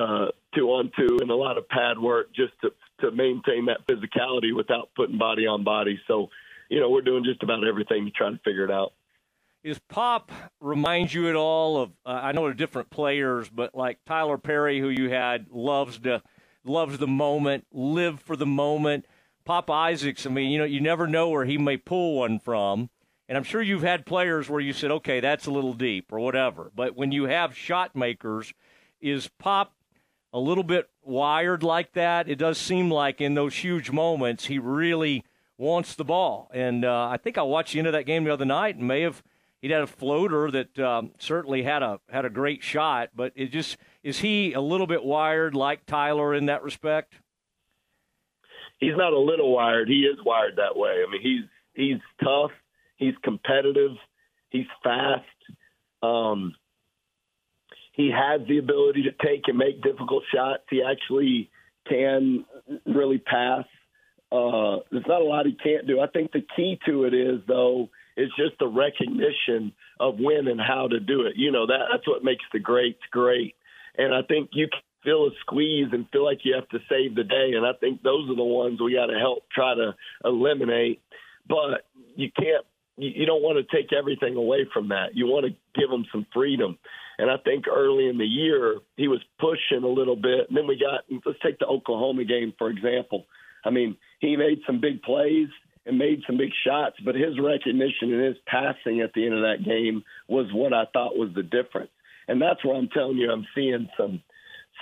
uh, 0.00 0.26
two 0.54 0.68
on 0.68 0.90
two, 0.96 1.18
and 1.20 1.30
a 1.30 1.34
lot 1.34 1.58
of 1.58 1.68
pad 1.68 1.98
work 1.98 2.32
just 2.34 2.52
to 2.62 2.70
to 3.00 3.10
maintain 3.10 3.66
that 3.66 3.86
physicality 3.86 4.54
without 4.54 4.90
putting 4.94 5.18
body 5.18 5.46
on 5.46 5.64
body. 5.64 6.00
So, 6.06 6.30
you 6.68 6.80
know, 6.80 6.88
we're 6.88 7.02
doing 7.02 7.24
just 7.24 7.42
about 7.42 7.66
everything 7.66 8.04
to 8.04 8.10
try 8.12 8.30
to 8.30 8.38
figure 8.44 8.64
it 8.64 8.70
out. 8.70 8.92
Is 9.62 9.78
Pop 9.88 10.32
reminds 10.60 11.14
you 11.14 11.28
at 11.28 11.36
all 11.36 11.80
of? 11.80 11.92
Uh, 12.04 12.10
I 12.10 12.32
know 12.32 12.44
they're 12.44 12.54
different 12.54 12.90
players, 12.90 13.48
but 13.48 13.74
like 13.74 13.98
Tyler 14.04 14.36
Perry, 14.36 14.80
who 14.80 14.88
you 14.88 15.08
had, 15.10 15.46
loves 15.50 16.00
to 16.00 16.22
loves 16.64 16.98
the 16.98 17.06
moment, 17.06 17.66
live 17.72 18.20
for 18.20 18.36
the 18.36 18.46
moment. 18.46 19.06
Pop 19.44 19.70
Isaacs, 19.70 20.26
I 20.26 20.30
mean, 20.30 20.50
you 20.50 20.58
know, 20.58 20.64
you 20.64 20.80
never 20.80 21.06
know 21.06 21.28
where 21.28 21.44
he 21.44 21.58
may 21.58 21.76
pull 21.76 22.18
one 22.18 22.38
from. 22.38 22.90
And 23.28 23.38
I'm 23.38 23.44
sure 23.44 23.62
you've 23.62 23.82
had 23.82 24.04
players 24.04 24.50
where 24.50 24.60
you 24.60 24.72
said, 24.72 24.90
okay, 24.90 25.20
that's 25.20 25.46
a 25.46 25.50
little 25.50 25.74
deep 25.74 26.12
or 26.12 26.20
whatever. 26.20 26.70
But 26.74 26.96
when 26.96 27.12
you 27.12 27.24
have 27.24 27.56
shot 27.56 27.96
makers, 27.96 28.52
is 29.00 29.28
Pop 29.38 29.74
a 30.32 30.38
little 30.38 30.64
bit 30.64 30.88
wired 31.02 31.62
like 31.62 31.92
that? 31.92 32.28
It 32.28 32.36
does 32.36 32.58
seem 32.58 32.90
like 32.90 33.20
in 33.20 33.34
those 33.34 33.54
huge 33.56 33.90
moments, 33.90 34.46
he 34.46 34.58
really 34.58 35.24
wants 35.56 35.94
the 35.94 36.04
ball. 36.04 36.50
And 36.52 36.84
uh, 36.84 37.08
I 37.08 37.16
think 37.16 37.38
I 37.38 37.42
watched 37.42 37.72
the 37.72 37.78
end 37.78 37.88
of 37.88 37.92
that 37.92 38.06
game 38.06 38.24
the 38.24 38.32
other 38.32 38.44
night 38.44 38.76
and 38.76 38.86
may 38.86 39.02
have 39.02 39.22
he'd 39.62 39.70
had 39.70 39.82
a 39.82 39.86
floater 39.86 40.50
that 40.50 40.78
um, 40.78 41.12
certainly 41.18 41.62
had 41.62 41.82
a 41.82 42.00
had 42.10 42.26
a 42.26 42.30
great 42.30 42.62
shot, 42.62 43.10
but 43.14 43.32
it 43.34 43.46
just 43.46 43.78
is 44.02 44.18
he 44.18 44.52
a 44.52 44.60
little 44.60 44.86
bit 44.86 45.02
wired 45.02 45.54
like 45.54 45.86
Tyler 45.86 46.34
in 46.34 46.46
that 46.46 46.62
respect? 46.62 47.14
He's 48.78 48.96
not 48.96 49.12
a 49.12 49.18
little 49.18 49.54
wired. 49.54 49.88
He 49.88 50.00
is 50.00 50.18
wired 50.26 50.56
that 50.56 50.76
way. 50.76 51.02
I 51.06 51.10
mean, 51.10 51.22
he's 51.22 51.44
he's 51.72 52.00
tough. 52.22 52.50
He's 52.96 53.14
competitive. 53.22 53.92
He's 54.50 54.66
fast. 54.84 55.24
Um, 56.02 56.54
he 57.92 58.10
has 58.10 58.46
the 58.48 58.58
ability 58.58 59.04
to 59.04 59.12
take 59.24 59.42
and 59.46 59.56
make 59.56 59.82
difficult 59.82 60.24
shots. 60.34 60.64
He 60.68 60.82
actually 60.82 61.50
can 61.88 62.44
really 62.86 63.18
pass. 63.18 63.64
Uh, 64.30 64.78
there's 64.90 65.06
not 65.06 65.20
a 65.20 65.24
lot 65.24 65.46
he 65.46 65.54
can't 65.54 65.86
do. 65.86 66.00
I 66.00 66.06
think 66.06 66.32
the 66.32 66.44
key 66.56 66.78
to 66.86 67.04
it 67.04 67.14
is 67.14 67.40
though 67.46 67.90
is 68.16 68.30
just 68.36 68.58
the 68.58 68.68
recognition 68.68 69.72
of 70.00 70.18
when 70.18 70.48
and 70.48 70.60
how 70.60 70.88
to 70.88 71.00
do 71.00 71.22
it. 71.22 71.34
You 71.36 71.52
know 71.52 71.66
that 71.66 71.86
that's 71.90 72.06
what 72.06 72.24
makes 72.24 72.44
the 72.52 72.58
greats 72.58 73.02
great. 73.10 73.54
And 73.96 74.14
I 74.14 74.22
think 74.22 74.50
you 74.52 74.68
can 74.68 74.80
feel 75.04 75.26
a 75.26 75.30
squeeze 75.40 75.88
and 75.92 76.08
feel 76.10 76.24
like 76.24 76.40
you 76.44 76.54
have 76.54 76.68
to 76.70 76.78
save 76.88 77.14
the 77.14 77.24
day. 77.24 77.52
And 77.56 77.66
I 77.66 77.72
think 77.78 78.02
those 78.02 78.30
are 78.30 78.36
the 78.36 78.42
ones 78.42 78.80
we 78.80 78.94
got 78.94 79.06
to 79.06 79.18
help 79.18 79.44
try 79.50 79.74
to 79.74 79.94
eliminate. 80.24 81.00
But 81.48 81.86
you 82.16 82.30
can't 82.36 82.64
you 82.98 83.24
don't 83.24 83.42
want 83.42 83.56
to 83.58 83.76
take 83.76 83.92
everything 83.92 84.36
away 84.36 84.66
from 84.72 84.88
that. 84.90 85.14
You 85.16 85.26
want 85.26 85.46
to 85.46 85.80
give 85.80 85.88
them 85.88 86.04
some 86.12 86.26
freedom. 86.32 86.78
And 87.18 87.30
I 87.30 87.36
think 87.38 87.66
early 87.66 88.06
in 88.06 88.18
the 88.18 88.26
year 88.26 88.78
he 88.96 89.08
was 89.08 89.20
pushing 89.40 89.82
a 89.82 89.88
little 89.88 90.16
bit. 90.16 90.48
And 90.48 90.56
then 90.56 90.66
we 90.66 90.78
got 90.78 91.04
let's 91.26 91.38
take 91.42 91.58
the 91.58 91.66
Oklahoma 91.66 92.24
game 92.24 92.52
for 92.58 92.68
example. 92.68 93.26
I 93.64 93.70
mean, 93.70 93.96
he 94.18 94.36
made 94.36 94.60
some 94.66 94.80
big 94.80 95.02
plays 95.02 95.48
and 95.84 95.98
made 95.98 96.22
some 96.26 96.36
big 96.36 96.50
shots, 96.64 96.96
but 97.04 97.14
his 97.14 97.38
recognition 97.40 98.12
and 98.12 98.24
his 98.24 98.36
passing 98.46 99.00
at 99.00 99.12
the 99.14 99.24
end 99.24 99.34
of 99.34 99.42
that 99.42 99.64
game 99.64 100.04
was 100.28 100.46
what 100.52 100.72
I 100.72 100.84
thought 100.92 101.16
was 101.16 101.30
the 101.34 101.42
difference. 101.42 101.90
And 102.28 102.40
that's 102.40 102.64
where 102.64 102.76
I'm 102.76 102.88
telling 102.88 103.16
you 103.16 103.30
I'm 103.30 103.46
seeing 103.54 103.88
some 103.96 104.22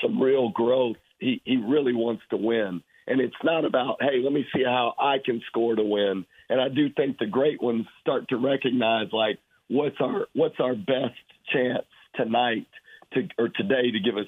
some 0.02 0.20
real 0.20 0.50
growth. 0.50 0.96
He 1.18 1.40
he 1.44 1.56
really 1.56 1.94
wants 1.94 2.22
to 2.30 2.36
win. 2.36 2.82
And 3.06 3.20
it's 3.20 3.34
not 3.42 3.64
about, 3.64 3.96
hey, 4.00 4.20
let 4.22 4.32
me 4.32 4.46
see 4.54 4.62
how 4.62 4.94
I 4.98 5.16
can 5.24 5.42
score 5.48 5.74
to 5.74 5.82
win. 5.82 6.24
And 6.48 6.60
I 6.60 6.68
do 6.68 6.90
think 6.90 7.18
the 7.18 7.26
great 7.26 7.60
ones 7.60 7.86
start 8.00 8.28
to 8.28 8.36
recognize 8.36 9.08
like 9.12 9.38
what's 9.68 9.96
our 10.00 10.28
what's 10.34 10.60
our 10.60 10.74
best 10.74 11.18
chance 11.52 11.86
tonight 12.14 12.66
to 13.14 13.22
or 13.38 13.48
today 13.48 13.90
to 13.90 14.00
give 14.00 14.16
us 14.16 14.26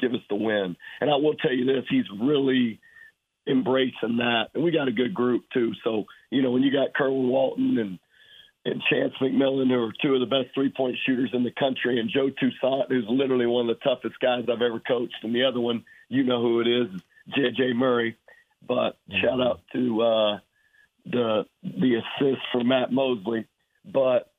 give 0.00 0.12
us 0.12 0.20
the 0.28 0.36
win. 0.36 0.76
And 1.00 1.10
I 1.10 1.16
will 1.16 1.34
tell 1.34 1.52
you 1.52 1.66
this, 1.66 1.84
he's 1.88 2.04
really 2.20 2.80
embracing 3.46 4.18
that. 4.18 4.48
And 4.54 4.64
we 4.64 4.70
got 4.70 4.88
a 4.88 4.92
good 4.92 5.14
group 5.14 5.44
too. 5.52 5.72
So, 5.84 6.04
you 6.30 6.42
know, 6.42 6.50
when 6.50 6.62
you 6.62 6.72
got 6.72 6.94
Kerwin 6.94 7.28
Walton 7.28 7.78
and 7.78 7.98
and 8.64 8.82
Chance 8.90 9.14
McMillian, 9.20 9.68
who 9.68 9.80
are 9.80 9.92
two 10.02 10.14
of 10.14 10.20
the 10.20 10.26
best 10.26 10.52
three 10.52 10.72
point 10.76 10.96
shooters 11.06 11.30
in 11.32 11.44
the 11.44 11.52
country, 11.52 12.00
and 12.00 12.10
Joe 12.10 12.30
Toussaint, 12.30 12.88
who's 12.88 13.04
literally 13.08 13.46
one 13.46 13.70
of 13.70 13.76
the 13.76 13.84
toughest 13.84 14.18
guys 14.20 14.44
I've 14.50 14.60
ever 14.60 14.80
coached, 14.80 15.14
and 15.22 15.32
the 15.32 15.44
other 15.44 15.60
one, 15.60 15.84
you 16.08 16.24
know 16.24 16.42
who 16.42 16.60
it 16.60 16.66
is, 16.66 16.88
JJ 17.36 17.76
Murray. 17.76 18.16
But 18.66 18.96
mm-hmm. 19.08 19.20
shout 19.22 19.40
out 19.40 19.60
to 19.72 20.02
uh, 20.02 20.38
the 21.04 21.46
the 21.62 22.02
assist 22.02 22.42
for 22.50 22.64
Matt 22.64 22.92
Mosley. 22.92 23.46
But 23.84 24.32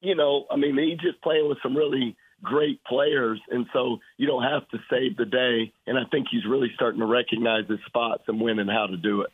you 0.00 0.16
know, 0.16 0.46
I 0.50 0.56
mean, 0.56 0.76
he's 0.76 0.98
just 0.98 1.22
playing 1.22 1.48
with 1.48 1.58
some 1.62 1.76
really 1.76 2.16
great 2.46 2.82
players, 2.84 3.40
and 3.50 3.66
so 3.72 3.98
you 4.16 4.26
don't 4.26 4.44
have 4.44 4.66
to 4.68 4.78
save 4.88 5.16
the 5.16 5.26
day. 5.26 5.72
And 5.86 5.98
I 5.98 6.04
think 6.10 6.28
he's 6.30 6.46
really 6.48 6.70
starting 6.74 7.00
to 7.00 7.06
recognize 7.06 7.68
his 7.68 7.80
spots 7.86 8.22
and 8.28 8.40
when 8.40 8.58
and 8.58 8.70
how 8.70 8.86
to 8.86 8.96
do 8.96 9.22
it. 9.22 9.30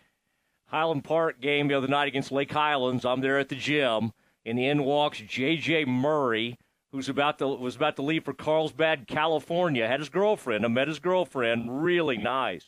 Highland 0.66 1.04
Park 1.04 1.40
game 1.40 1.68
the 1.68 1.74
other 1.74 1.86
night 1.86 2.08
against 2.08 2.32
Lake 2.32 2.50
Highlands. 2.50 3.04
I'm 3.04 3.20
there 3.20 3.38
at 3.38 3.50
the 3.50 3.54
gym, 3.54 4.12
and 4.46 4.58
in 4.58 4.84
walks 4.84 5.18
J.J. 5.18 5.84
Murray, 5.84 6.58
who's 6.92 7.10
about 7.10 7.38
to 7.38 7.46
was 7.46 7.76
about 7.76 7.96
to 7.96 8.02
leave 8.02 8.24
for 8.24 8.32
Carlsbad, 8.32 9.06
California. 9.06 9.86
Had 9.86 10.00
his 10.00 10.08
girlfriend. 10.08 10.64
I 10.64 10.68
met 10.68 10.88
his 10.88 10.98
girlfriend. 10.98 11.82
Really 11.82 12.16
nice. 12.16 12.64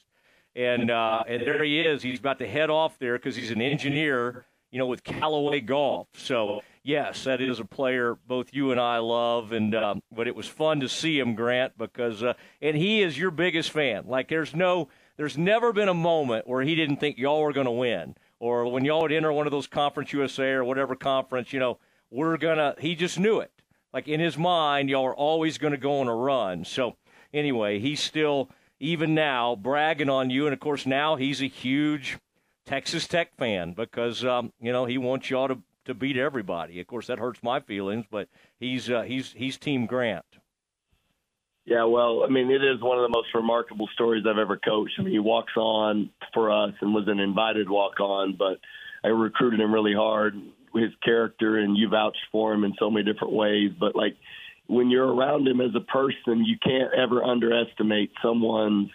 And 0.54 0.90
uh, 0.90 1.24
and 1.26 1.42
there 1.42 1.64
he 1.64 1.80
is. 1.80 2.02
He's 2.02 2.18
about 2.18 2.38
to 2.40 2.46
head 2.46 2.68
off 2.68 2.98
there 2.98 3.16
because 3.18 3.36
he's 3.36 3.50
an 3.50 3.62
engineer, 3.62 4.44
you 4.74 4.80
know, 4.80 4.86
with 4.86 5.04
Callaway 5.04 5.60
Golf. 5.60 6.08
So 6.16 6.60
yes, 6.82 7.22
that 7.22 7.40
is 7.40 7.60
a 7.60 7.64
player 7.64 8.18
both 8.26 8.52
you 8.52 8.72
and 8.72 8.80
I 8.80 8.98
love. 8.98 9.52
And 9.52 9.72
um, 9.72 10.02
but 10.10 10.26
it 10.26 10.34
was 10.34 10.48
fun 10.48 10.80
to 10.80 10.88
see 10.88 11.16
him, 11.16 11.36
Grant, 11.36 11.78
because 11.78 12.24
uh, 12.24 12.34
and 12.60 12.76
he 12.76 13.00
is 13.00 13.16
your 13.16 13.30
biggest 13.30 13.70
fan. 13.70 14.08
Like 14.08 14.28
there's 14.28 14.52
no 14.52 14.88
there's 15.16 15.38
never 15.38 15.72
been 15.72 15.88
a 15.88 15.94
moment 15.94 16.48
where 16.48 16.62
he 16.62 16.74
didn't 16.74 16.96
think 16.96 17.18
y'all 17.18 17.40
were 17.40 17.52
going 17.52 17.66
to 17.66 17.70
win, 17.70 18.16
or 18.40 18.66
when 18.66 18.84
y'all 18.84 19.02
would 19.02 19.12
enter 19.12 19.32
one 19.32 19.46
of 19.46 19.52
those 19.52 19.68
Conference 19.68 20.12
USA 20.12 20.50
or 20.50 20.64
whatever 20.64 20.96
conference, 20.96 21.52
you 21.52 21.60
know, 21.60 21.78
we're 22.10 22.36
gonna. 22.36 22.74
He 22.80 22.96
just 22.96 23.16
knew 23.16 23.38
it. 23.38 23.52
Like 23.92 24.08
in 24.08 24.18
his 24.18 24.36
mind, 24.36 24.90
y'all 24.90 25.06
are 25.06 25.14
always 25.14 25.56
going 25.56 25.70
to 25.70 25.78
go 25.78 26.00
on 26.00 26.08
a 26.08 26.16
run. 26.16 26.64
So 26.64 26.96
anyway, 27.32 27.78
he's 27.78 28.02
still 28.02 28.50
even 28.80 29.14
now 29.14 29.54
bragging 29.54 30.10
on 30.10 30.30
you, 30.30 30.46
and 30.46 30.52
of 30.52 30.58
course 30.58 30.84
now 30.84 31.14
he's 31.14 31.40
a 31.40 31.46
huge 31.46 32.18
Texas 32.66 33.06
Tech 33.06 33.36
fan 33.36 33.72
because 33.72 34.24
um, 34.24 34.52
you 34.60 34.72
know 34.72 34.84
he 34.84 34.98
wants 34.98 35.30
y'all 35.30 35.48
to 35.48 35.58
to 35.84 35.94
beat 35.94 36.16
everybody. 36.16 36.80
Of 36.80 36.86
course 36.86 37.06
that 37.08 37.18
hurts 37.18 37.42
my 37.42 37.60
feelings, 37.60 38.06
but 38.10 38.28
he's 38.58 38.90
uh, 38.90 39.02
he's 39.02 39.32
he's 39.32 39.56
Team 39.56 39.86
Grant. 39.86 40.24
Yeah, 41.66 41.84
well, 41.84 42.24
I 42.24 42.28
mean, 42.28 42.50
it 42.50 42.62
is 42.62 42.82
one 42.82 42.98
of 42.98 43.02
the 43.02 43.08
most 43.08 43.28
remarkable 43.34 43.88
stories 43.94 44.24
I've 44.28 44.36
ever 44.36 44.58
coached. 44.58 44.94
I 44.98 45.02
mean, 45.02 45.12
he 45.12 45.18
walks 45.18 45.56
on 45.56 46.10
for 46.34 46.50
us 46.50 46.74
and 46.82 46.94
was 46.94 47.08
an 47.08 47.20
invited 47.20 47.70
walk 47.70 48.00
on, 48.00 48.36
but 48.38 48.58
I 49.02 49.08
recruited 49.08 49.60
him 49.60 49.72
really 49.72 49.94
hard. 49.94 50.34
His 50.74 50.90
character, 51.02 51.56
and 51.58 51.76
you 51.76 51.88
vouched 51.88 52.26
for 52.30 52.52
him 52.52 52.64
in 52.64 52.74
so 52.78 52.90
many 52.90 53.10
different 53.10 53.32
ways. 53.32 53.70
But 53.78 53.96
like 53.96 54.16
when 54.66 54.90
you're 54.90 55.10
around 55.10 55.48
him 55.48 55.60
as 55.60 55.74
a 55.74 55.80
person, 55.80 56.44
you 56.44 56.56
can't 56.62 56.92
ever 56.92 57.22
underestimate 57.22 58.12
someone's 58.22 58.90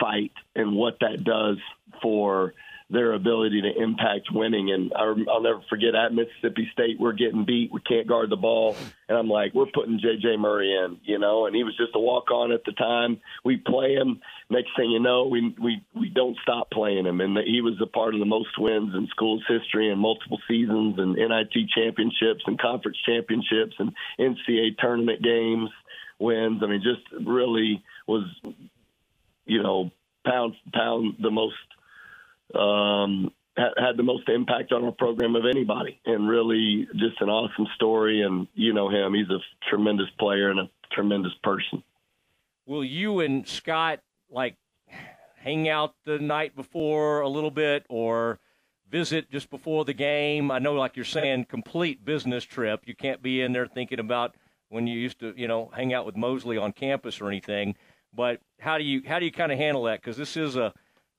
fight 0.00 0.32
and 0.54 0.76
what 0.76 0.98
that 1.00 1.24
does 1.24 1.56
for 2.02 2.54
their 2.90 3.12
ability 3.12 3.60
to 3.60 3.82
impact 3.82 4.28
winning. 4.32 4.72
And 4.72 4.92
I'll 4.96 5.42
never 5.42 5.60
forget 5.68 5.94
at 5.94 6.14
Mississippi 6.14 6.68
State, 6.72 6.98
we're 6.98 7.12
getting 7.12 7.44
beat. 7.44 7.70
We 7.70 7.80
can't 7.82 8.06
guard 8.08 8.30
the 8.30 8.36
ball. 8.36 8.76
And 9.08 9.18
I'm 9.18 9.28
like, 9.28 9.52
we're 9.52 9.66
putting 9.66 10.00
J.J. 10.00 10.38
Murray 10.38 10.74
in, 10.74 10.98
you 11.04 11.18
know, 11.18 11.46
and 11.46 11.54
he 11.54 11.64
was 11.64 11.76
just 11.76 11.94
a 11.94 12.00
walk 12.00 12.30
on 12.30 12.50
at 12.50 12.64
the 12.64 12.72
time. 12.72 13.20
We 13.44 13.58
play 13.58 13.94
him. 13.94 14.20
Next 14.48 14.70
thing 14.76 14.90
you 14.90 15.00
know, 15.00 15.26
we, 15.26 15.54
we, 15.60 15.84
we 15.94 16.08
don't 16.08 16.36
stop 16.42 16.70
playing 16.70 17.04
him. 17.04 17.20
And 17.20 17.36
he 17.38 17.60
was 17.60 17.74
a 17.82 17.86
part 17.86 18.14
of 18.14 18.20
the 18.20 18.26
most 18.26 18.58
wins 18.58 18.94
in 18.94 19.06
school's 19.08 19.44
history 19.46 19.90
and 19.90 20.00
multiple 20.00 20.38
seasons 20.48 20.94
and 20.98 21.14
NIT 21.14 21.68
championships 21.74 22.42
and 22.46 22.58
conference 22.58 22.96
championships 23.04 23.74
and 23.78 23.92
NCAA 24.18 24.78
tournament 24.78 25.22
games 25.22 25.68
wins. 26.18 26.62
I 26.62 26.66
mean, 26.66 26.82
just 26.82 27.26
really 27.26 27.82
was, 28.06 28.24
you 29.44 29.62
know, 29.62 29.90
pound 30.24 30.54
pound 30.72 31.16
the 31.20 31.30
most 31.30 31.54
um, 32.54 33.32
had 33.56 33.96
the 33.96 34.02
most 34.02 34.28
impact 34.28 34.72
on 34.72 34.84
our 34.84 34.92
program 34.92 35.34
of 35.36 35.44
anybody, 35.44 36.00
and 36.06 36.28
really 36.28 36.86
just 36.96 37.20
an 37.20 37.28
awesome 37.28 37.66
story. 37.74 38.22
And 38.22 38.46
you 38.54 38.72
know 38.72 38.88
him; 38.88 39.14
he's 39.14 39.28
a 39.30 39.38
tremendous 39.68 40.08
player 40.18 40.50
and 40.50 40.60
a 40.60 40.70
tremendous 40.92 41.32
person. 41.42 41.82
Will 42.66 42.84
you 42.84 43.20
and 43.20 43.46
Scott 43.46 44.00
like 44.30 44.56
hang 45.36 45.68
out 45.68 45.94
the 46.04 46.18
night 46.18 46.54
before 46.54 47.20
a 47.20 47.28
little 47.28 47.50
bit, 47.50 47.84
or 47.88 48.38
visit 48.90 49.30
just 49.30 49.50
before 49.50 49.84
the 49.84 49.94
game? 49.94 50.50
I 50.50 50.58
know, 50.58 50.74
like 50.74 50.96
you're 50.96 51.04
saying, 51.04 51.46
complete 51.46 52.04
business 52.04 52.44
trip. 52.44 52.82
You 52.86 52.94
can't 52.94 53.22
be 53.22 53.40
in 53.42 53.52
there 53.52 53.66
thinking 53.66 53.98
about 53.98 54.34
when 54.68 54.86
you 54.86 54.98
used 54.98 55.20
to, 55.20 55.34
you 55.36 55.48
know, 55.48 55.70
hang 55.74 55.94
out 55.94 56.06
with 56.06 56.16
Mosley 56.16 56.58
on 56.58 56.72
campus 56.72 57.20
or 57.20 57.28
anything. 57.28 57.74
But 58.14 58.40
how 58.60 58.78
do 58.78 58.84
you 58.84 59.02
how 59.06 59.18
do 59.18 59.24
you 59.24 59.32
kind 59.32 59.52
of 59.52 59.58
handle 59.58 59.84
that? 59.84 60.00
Because 60.00 60.16
this 60.16 60.36
is 60.36 60.56
a 60.56 60.72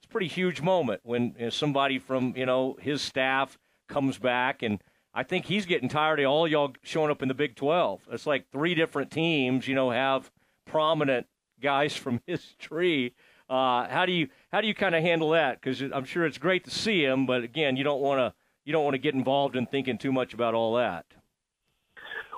pretty 0.10 0.28
huge 0.28 0.62
moment 0.62 1.02
when 1.04 1.36
somebody 1.52 2.00
from 2.00 2.34
you 2.36 2.46
know 2.46 2.78
his 2.82 3.02
staff 3.02 3.58
comes 3.88 4.18
back, 4.18 4.62
and 4.62 4.82
I 5.14 5.24
think 5.24 5.46
he's 5.46 5.66
getting 5.66 5.90
tired 5.90 6.20
of 6.20 6.28
all 6.28 6.48
y'all 6.48 6.74
showing 6.84 7.12
up 7.12 7.22
in 7.22 7.28
the 7.28 7.34
Big 7.34 7.56
Twelve. 7.56 8.02
It's 8.12 8.28
like 8.28 8.50
three 8.52 8.76
different 8.76 9.12
teams, 9.12 9.68
you 9.68 9.76
know, 9.76 9.92
have 9.92 10.32
prominent 10.66 11.28
guys 11.62 11.96
from 11.96 12.22
his 12.28 12.56
tree. 12.60 13.14
Uh, 13.50 13.88
how 13.88 14.06
do 14.06 14.12
you 14.12 14.28
how 14.52 14.62
do 14.62 14.68
you 14.68 14.76
kind 14.76 14.96
of 14.96 15.02
handle 15.02 15.32
that? 15.32 15.60
Because 15.60 15.82
I'm 15.82 16.06
sure 16.06 16.26
it's 16.26 16.38
great 16.38 16.66
to 16.66 16.72
see 16.72 17.04
him, 17.04 17.26
but 17.26 17.44
again, 17.44 17.78
you 17.78 17.84
don't 17.84 18.02
want 18.02 18.20
to 18.20 18.34
you 18.66 18.74
don't 18.74 18.84
want 18.84 18.94
to 18.94 19.00
get 19.00 19.16
involved 19.16 19.56
in 19.56 19.66
thinking 19.66 19.98
too 19.98 20.12
much 20.12 20.34
about 20.34 20.54
all 20.54 20.76
that. 20.76 21.06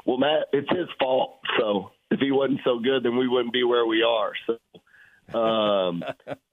Well, 0.05 0.17
Matt, 0.17 0.47
it's 0.53 0.69
his 0.69 0.87
fault. 0.99 1.39
So 1.59 1.91
if 2.09 2.19
he 2.19 2.31
wasn't 2.31 2.61
so 2.63 2.79
good, 2.79 3.03
then 3.03 3.17
we 3.17 3.27
wouldn't 3.27 3.53
be 3.53 3.63
where 3.63 3.85
we 3.85 4.01
are. 4.01 4.31
So 4.47 4.57
um, 5.33 6.03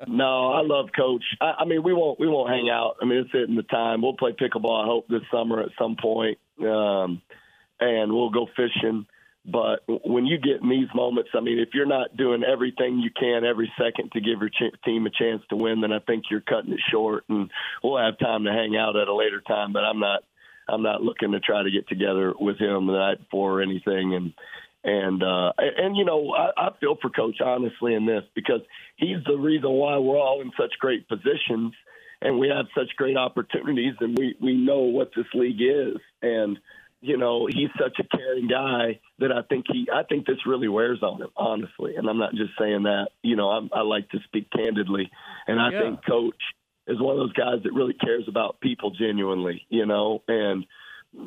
no, 0.07 0.53
I 0.53 0.62
love 0.62 0.91
Coach. 0.97 1.25
I, 1.41 1.55
I 1.61 1.64
mean, 1.64 1.83
we 1.83 1.93
won't 1.93 2.19
we 2.19 2.29
won't 2.29 2.51
hang 2.51 2.69
out. 2.71 2.97
I 3.01 3.05
mean, 3.05 3.19
it's 3.19 3.33
hitting 3.33 3.57
the 3.57 3.62
time. 3.62 4.03
We'll 4.03 4.17
play 4.17 4.33
pickleball. 4.33 4.83
I 4.83 4.87
hope 4.87 5.09
this 5.09 5.23
summer 5.31 5.61
at 5.61 5.71
some 5.79 5.97
point, 6.01 6.38
um, 6.61 7.23
and 7.81 8.12
we'll 8.12 8.31
go 8.31 8.47
fishing. 8.57 9.07
But 9.51 9.81
when 9.87 10.27
you 10.27 10.37
get 10.37 10.61
in 10.61 10.69
these 10.69 10.88
moments, 10.95 11.31
I 11.35 11.41
mean, 11.41 11.59
if 11.59 11.71
you're 11.73 11.87
not 11.87 12.17
doing 12.17 12.43
everything 12.45 12.99
you 12.99 13.11
can 13.11 13.45
every 13.45 13.73
second 13.79 14.12
to 14.12 14.21
give 14.21 14.41
your 14.41 14.51
ch- 14.51 14.77
team 14.85 15.07
a 15.07 15.11
chance 15.11 15.43
to 15.49 15.57
win, 15.57 15.81
then 15.81 15.93
I 15.93 16.01
think 16.01 16.25
you're 16.31 16.43
cutting 16.43 16.73
it 16.73 16.81
short. 16.91 17.25
And 17.31 17.51
we'll 17.83 18.05
have 18.05 18.19
time 18.19 18.45
to 18.45 18.53
hang 18.53 18.77
out 18.77 18.97
at 18.97 19.09
a 19.09 19.14
later 19.14 19.41
time. 19.41 19.73
But 19.73 19.85
I'm 19.85 20.01
not. 20.01 20.23
I'm 20.71 20.83
not 20.83 21.03
looking 21.03 21.33
to 21.33 21.41
try 21.41 21.62
to 21.62 21.71
get 21.71 21.88
together 21.88 22.35
with 22.38 22.59
him 22.59 22.87
the 22.87 22.93
night 22.93 23.21
before 23.21 23.59
or 23.59 23.62
anything. 23.62 24.14
And 24.14 24.35
and 24.85 25.23
uh, 25.23 25.53
and 25.59 25.97
you 25.97 26.05
know, 26.05 26.33
I, 26.35 26.69
I 26.69 26.71
feel 26.81 26.97
for 27.01 27.11
Coach 27.11 27.41
honestly 27.45 27.95
in 27.95 28.07
this 28.07 28.25
because 28.35 28.61
he's 28.97 29.23
the 29.27 29.37
reason 29.37 29.71
why 29.71 29.99
we're 29.99 30.19
all 30.19 30.41
in 30.41 30.53
such 30.59 30.79
great 30.79 31.09
positions 31.09 31.75
and 32.21 32.38
we 32.38 32.49
have 32.49 32.67
such 32.77 32.97
great 32.97 33.17
opportunities 33.17 33.95
and 34.01 34.17
we 34.19 34.37
we 34.41 34.55
know 34.55 34.81
what 34.81 35.11
this 35.17 35.27
league 35.35 35.61
is 35.61 35.97
and 36.23 36.59
you 37.01 37.17
know, 37.17 37.47
he's 37.47 37.71
such 37.81 37.97
a 38.01 38.17
caring 38.17 38.49
guy 38.49 38.99
that 39.21 39.31
I 39.31 39.43
think 39.43 39.67
he, 39.71 39.88
I 39.93 40.03
think 40.03 40.27
this 40.27 40.45
really 40.47 40.69
wears 40.69 41.03
on 41.03 41.23
him, 41.23 41.29
honestly. 41.37 41.95
And 41.97 42.09
I'm 42.09 42.19
not 42.19 42.33
just 42.35 42.51
saying 42.59 42.85
that. 42.85 43.09
You 43.23 43.37
know, 43.37 43.51
I'm, 43.51 43.71
I 43.73 43.83
like 43.83 44.09
to 44.11 44.19
speak 44.25 44.51
candidly, 44.51 45.11
and 45.47 45.61
I 45.61 45.71
Yeah. 45.71 45.79
think 45.81 46.05
Coach 46.05 46.43
is 46.88 47.01
one 47.01 47.12
of 47.14 47.19
those 47.19 47.33
guys 47.35 47.62
that 47.62 47.73
really 47.73 47.95
cares 47.95 48.25
about 48.27 48.61
people 48.61 48.91
genuinely. 48.91 49.64
You 49.69 49.87
know, 49.87 50.23
and 50.27 50.67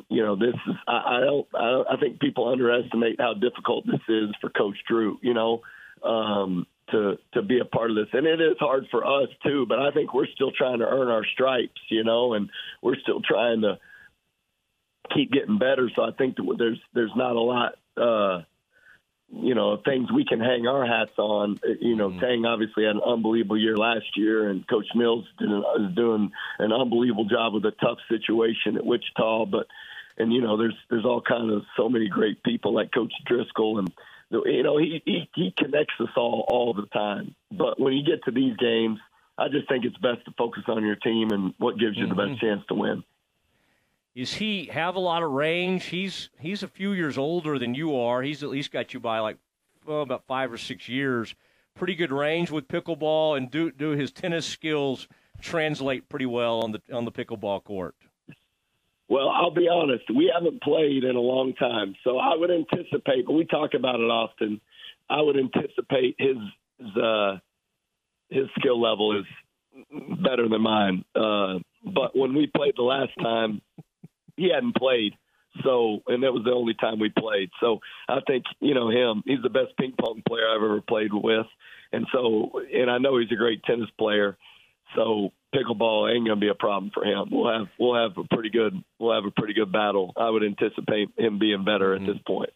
you 0.08 0.22
know, 0.22 0.36
this 0.36 0.54
is 0.54 0.74
I, 0.86 1.16
I 1.16 1.20
don't 1.20 1.46
I, 1.54 1.70
don't, 1.70 1.88
I 1.90 1.96
think 1.96 2.20
people 2.20 2.48
underestimate 2.48 3.20
how 3.20 3.34
difficult 3.34 3.86
this 3.86 4.00
is 4.08 4.30
for 4.40 4.50
Coach 4.50 4.76
Drew. 4.88 5.18
You 5.22 5.34
know, 5.34 5.62
um, 6.04 6.66
to 6.90 7.18
to 7.34 7.42
be 7.42 7.58
a 7.60 7.64
part 7.64 7.90
of 7.90 7.96
this, 7.96 8.08
and 8.12 8.26
it 8.26 8.40
is 8.40 8.56
hard 8.58 8.86
for 8.90 9.04
us 9.04 9.28
too. 9.42 9.66
But 9.68 9.80
I 9.80 9.90
think 9.90 10.14
we're 10.14 10.26
still 10.34 10.52
trying 10.52 10.78
to 10.78 10.86
earn 10.86 11.08
our 11.08 11.24
stripes. 11.24 11.80
You 11.88 12.04
know, 12.04 12.34
and 12.34 12.48
we're 12.82 12.98
still 13.02 13.20
trying 13.20 13.62
to 13.62 13.78
keep 15.14 15.32
getting 15.32 15.58
better. 15.58 15.90
So 15.94 16.02
I 16.02 16.12
think 16.12 16.36
that 16.36 16.54
there's 16.58 16.80
there's 16.94 17.12
not 17.16 17.36
a 17.36 17.40
lot. 17.40 17.74
Uh, 17.96 18.42
you 19.34 19.54
know, 19.54 19.78
things 19.82 20.12
we 20.12 20.24
can 20.24 20.40
hang 20.40 20.66
our 20.66 20.86
hats 20.86 21.16
on. 21.18 21.58
You 21.80 21.96
know, 21.96 22.10
mm-hmm. 22.10 22.20
Tang 22.20 22.44
obviously 22.44 22.84
had 22.84 22.96
an 22.96 23.02
unbelievable 23.04 23.58
year 23.58 23.76
last 23.76 24.16
year, 24.16 24.48
and 24.48 24.66
Coach 24.68 24.86
Mills 24.94 25.24
did, 25.38 25.48
is 25.48 25.94
doing 25.96 26.30
an 26.58 26.72
unbelievable 26.72 27.24
job 27.24 27.54
with 27.54 27.64
a 27.64 27.70
tough 27.70 27.98
situation 28.10 28.76
at 28.76 28.84
Wichita. 28.84 29.46
But 29.46 29.66
and 30.18 30.32
you 30.32 30.42
know, 30.42 30.58
there's 30.58 30.76
there's 30.90 31.06
all 31.06 31.22
kind 31.22 31.50
of 31.50 31.62
so 31.76 31.88
many 31.88 32.08
great 32.08 32.42
people 32.42 32.74
like 32.74 32.92
Coach 32.92 33.12
Driscoll, 33.26 33.78
and 33.78 33.90
you 34.30 34.62
know, 34.62 34.76
he 34.76 35.02
he, 35.06 35.28
he 35.34 35.54
connects 35.56 35.94
us 35.98 36.10
all 36.16 36.44
all 36.48 36.74
the 36.74 36.86
time. 36.86 37.34
But 37.50 37.80
when 37.80 37.94
you 37.94 38.04
get 38.04 38.24
to 38.24 38.30
these 38.32 38.56
games, 38.58 38.98
I 39.38 39.48
just 39.48 39.66
think 39.66 39.86
it's 39.86 39.96
best 39.96 40.26
to 40.26 40.32
focus 40.36 40.64
on 40.68 40.84
your 40.84 40.96
team 40.96 41.30
and 41.30 41.54
what 41.58 41.78
gives 41.78 41.96
you 41.96 42.06
the 42.06 42.14
best 42.14 42.32
mm-hmm. 42.32 42.46
chance 42.46 42.62
to 42.68 42.74
win. 42.74 43.02
Is 44.14 44.34
he 44.34 44.66
have 44.66 44.94
a 44.94 45.00
lot 45.00 45.22
of 45.22 45.30
range? 45.30 45.84
He's 45.86 46.28
he's 46.38 46.62
a 46.62 46.68
few 46.68 46.92
years 46.92 47.16
older 47.16 47.58
than 47.58 47.74
you 47.74 47.96
are. 47.96 48.22
He's 48.22 48.42
at 48.42 48.50
least 48.50 48.70
got 48.70 48.92
you 48.92 49.00
by 49.00 49.20
like 49.20 49.38
well, 49.86 50.02
about 50.02 50.26
five 50.26 50.52
or 50.52 50.58
six 50.58 50.88
years. 50.88 51.34
Pretty 51.74 51.94
good 51.94 52.12
range 52.12 52.50
with 52.50 52.68
pickleball, 52.68 53.36
and 53.36 53.50
do 53.50 53.70
do 53.70 53.90
his 53.90 54.12
tennis 54.12 54.44
skills 54.44 55.08
translate 55.40 56.10
pretty 56.10 56.26
well 56.26 56.60
on 56.60 56.72
the 56.72 56.82
on 56.92 57.06
the 57.06 57.12
pickleball 57.12 57.64
court. 57.64 57.94
Well, 59.08 59.28
I'll 59.28 59.50
be 59.50 59.68
honest, 59.68 60.04
we 60.14 60.32
haven't 60.32 60.62
played 60.62 61.04
in 61.04 61.16
a 61.16 61.20
long 61.20 61.54
time, 61.54 61.94
so 62.04 62.18
I 62.18 62.34
would 62.36 62.50
anticipate. 62.50 63.26
But 63.26 63.32
we 63.32 63.44
talk 63.46 63.74
about 63.74 63.96
it 63.96 64.10
often. 64.10 64.60
I 65.08 65.22
would 65.22 65.36
anticipate 65.38 66.16
his 66.18 66.36
his, 66.78 66.96
uh, 66.96 67.38
his 68.28 68.44
skill 68.58 68.80
level 68.80 69.18
is 69.18 69.26
better 70.22 70.48
than 70.48 70.60
mine. 70.60 71.04
Uh, 71.14 71.58
but 71.82 72.16
when 72.16 72.34
we 72.34 72.46
played 72.46 72.74
the 72.76 72.82
last 72.82 73.12
time, 73.20 73.60
he 74.36 74.50
hadn't 74.52 74.76
played. 74.76 75.14
So, 75.62 76.02
and 76.06 76.22
that 76.22 76.32
was 76.32 76.44
the 76.44 76.52
only 76.52 76.74
time 76.74 76.98
we 76.98 77.10
played. 77.10 77.50
So, 77.60 77.80
I 78.08 78.20
think 78.26 78.44
you 78.60 78.74
know 78.74 78.88
him. 78.88 79.22
He's 79.26 79.42
the 79.42 79.50
best 79.50 79.76
ping 79.78 79.92
pong 79.98 80.22
player 80.26 80.48
I've 80.48 80.62
ever 80.62 80.80
played 80.80 81.12
with, 81.12 81.46
and 81.92 82.06
so, 82.12 82.52
and 82.72 82.90
I 82.90 82.98
know 82.98 83.18
he's 83.18 83.30
a 83.32 83.36
great 83.36 83.62
tennis 83.64 83.90
player. 83.98 84.38
So, 84.96 85.32
pickleball 85.54 86.10
ain't 86.10 86.26
going 86.26 86.40
to 86.40 86.44
be 86.44 86.48
a 86.48 86.54
problem 86.54 86.90
for 86.92 87.04
him. 87.04 87.28
We'll 87.30 87.52
have 87.52 87.68
we'll 87.78 88.02
have 88.02 88.16
a 88.16 88.24
pretty 88.34 88.50
good 88.50 88.82
we'll 88.98 89.14
have 89.14 89.26
a 89.26 89.30
pretty 89.30 89.54
good 89.54 89.70
battle. 89.70 90.12
I 90.16 90.30
would 90.30 90.42
anticipate 90.42 91.10
him 91.18 91.38
being 91.38 91.64
better 91.64 91.94
at 91.94 92.06
this 92.06 92.18
point. 92.26 92.50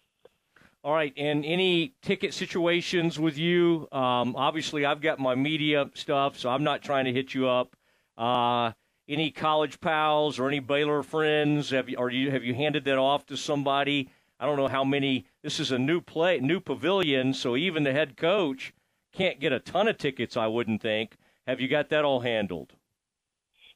All 0.83 0.95
right, 0.95 1.13
and 1.17 1.45
any 1.45 1.95
ticket 2.01 2.33
situations 2.33 3.19
with 3.19 3.37
you? 3.37 3.89
Um, 3.91 4.37
obviously, 4.37 4.87
I've 4.87 5.01
got 5.01 5.19
my 5.19 5.35
media 5.35 5.91
stuff, 5.95 6.39
so 6.39 6.49
I'm 6.49 6.63
not 6.63 6.83
trying 6.83 7.07
to 7.07 7.13
hit 7.13 7.35
you 7.35 7.49
up. 7.49 7.75
Uh, 8.17 8.71
any 9.09 9.31
college 9.31 9.81
pals 9.81 10.39
or 10.39 10.49
any 10.49 10.61
Baylor 10.61 11.03
friends? 11.03 11.71
Have 11.71 11.89
you, 11.89 11.97
or 11.97 12.11
you 12.11 12.31
have 12.31 12.45
you 12.45 12.55
handed 12.55 12.85
that 12.85 12.99
off 12.99 13.27
to 13.27 13.37
somebody? 13.37 14.11
I 14.39 14.47
don't 14.47 14.57
know 14.57 14.69
how 14.69 14.85
many. 14.85 15.27
This 15.43 15.61
is 15.61 15.71
a 15.71 15.79
new 15.79 16.01
play, 16.01 16.39
new 16.41 16.61
pavilion, 16.61 17.33
so 17.33 17.57
even 17.57 17.85
the 17.85 17.93
head 17.93 18.17
coach 18.17 18.75
can't 19.13 19.41
get 19.41 19.53
a 19.53 19.61
ton 19.61 19.89
of 19.89 19.97
tickets. 19.97 20.37
I 20.37 20.47
wouldn't 20.47 20.83
think. 20.83 21.17
Have 21.47 21.61
you 21.61 21.69
got 21.69 21.89
that 21.91 22.05
all 22.05 22.21
handled? 22.21 22.73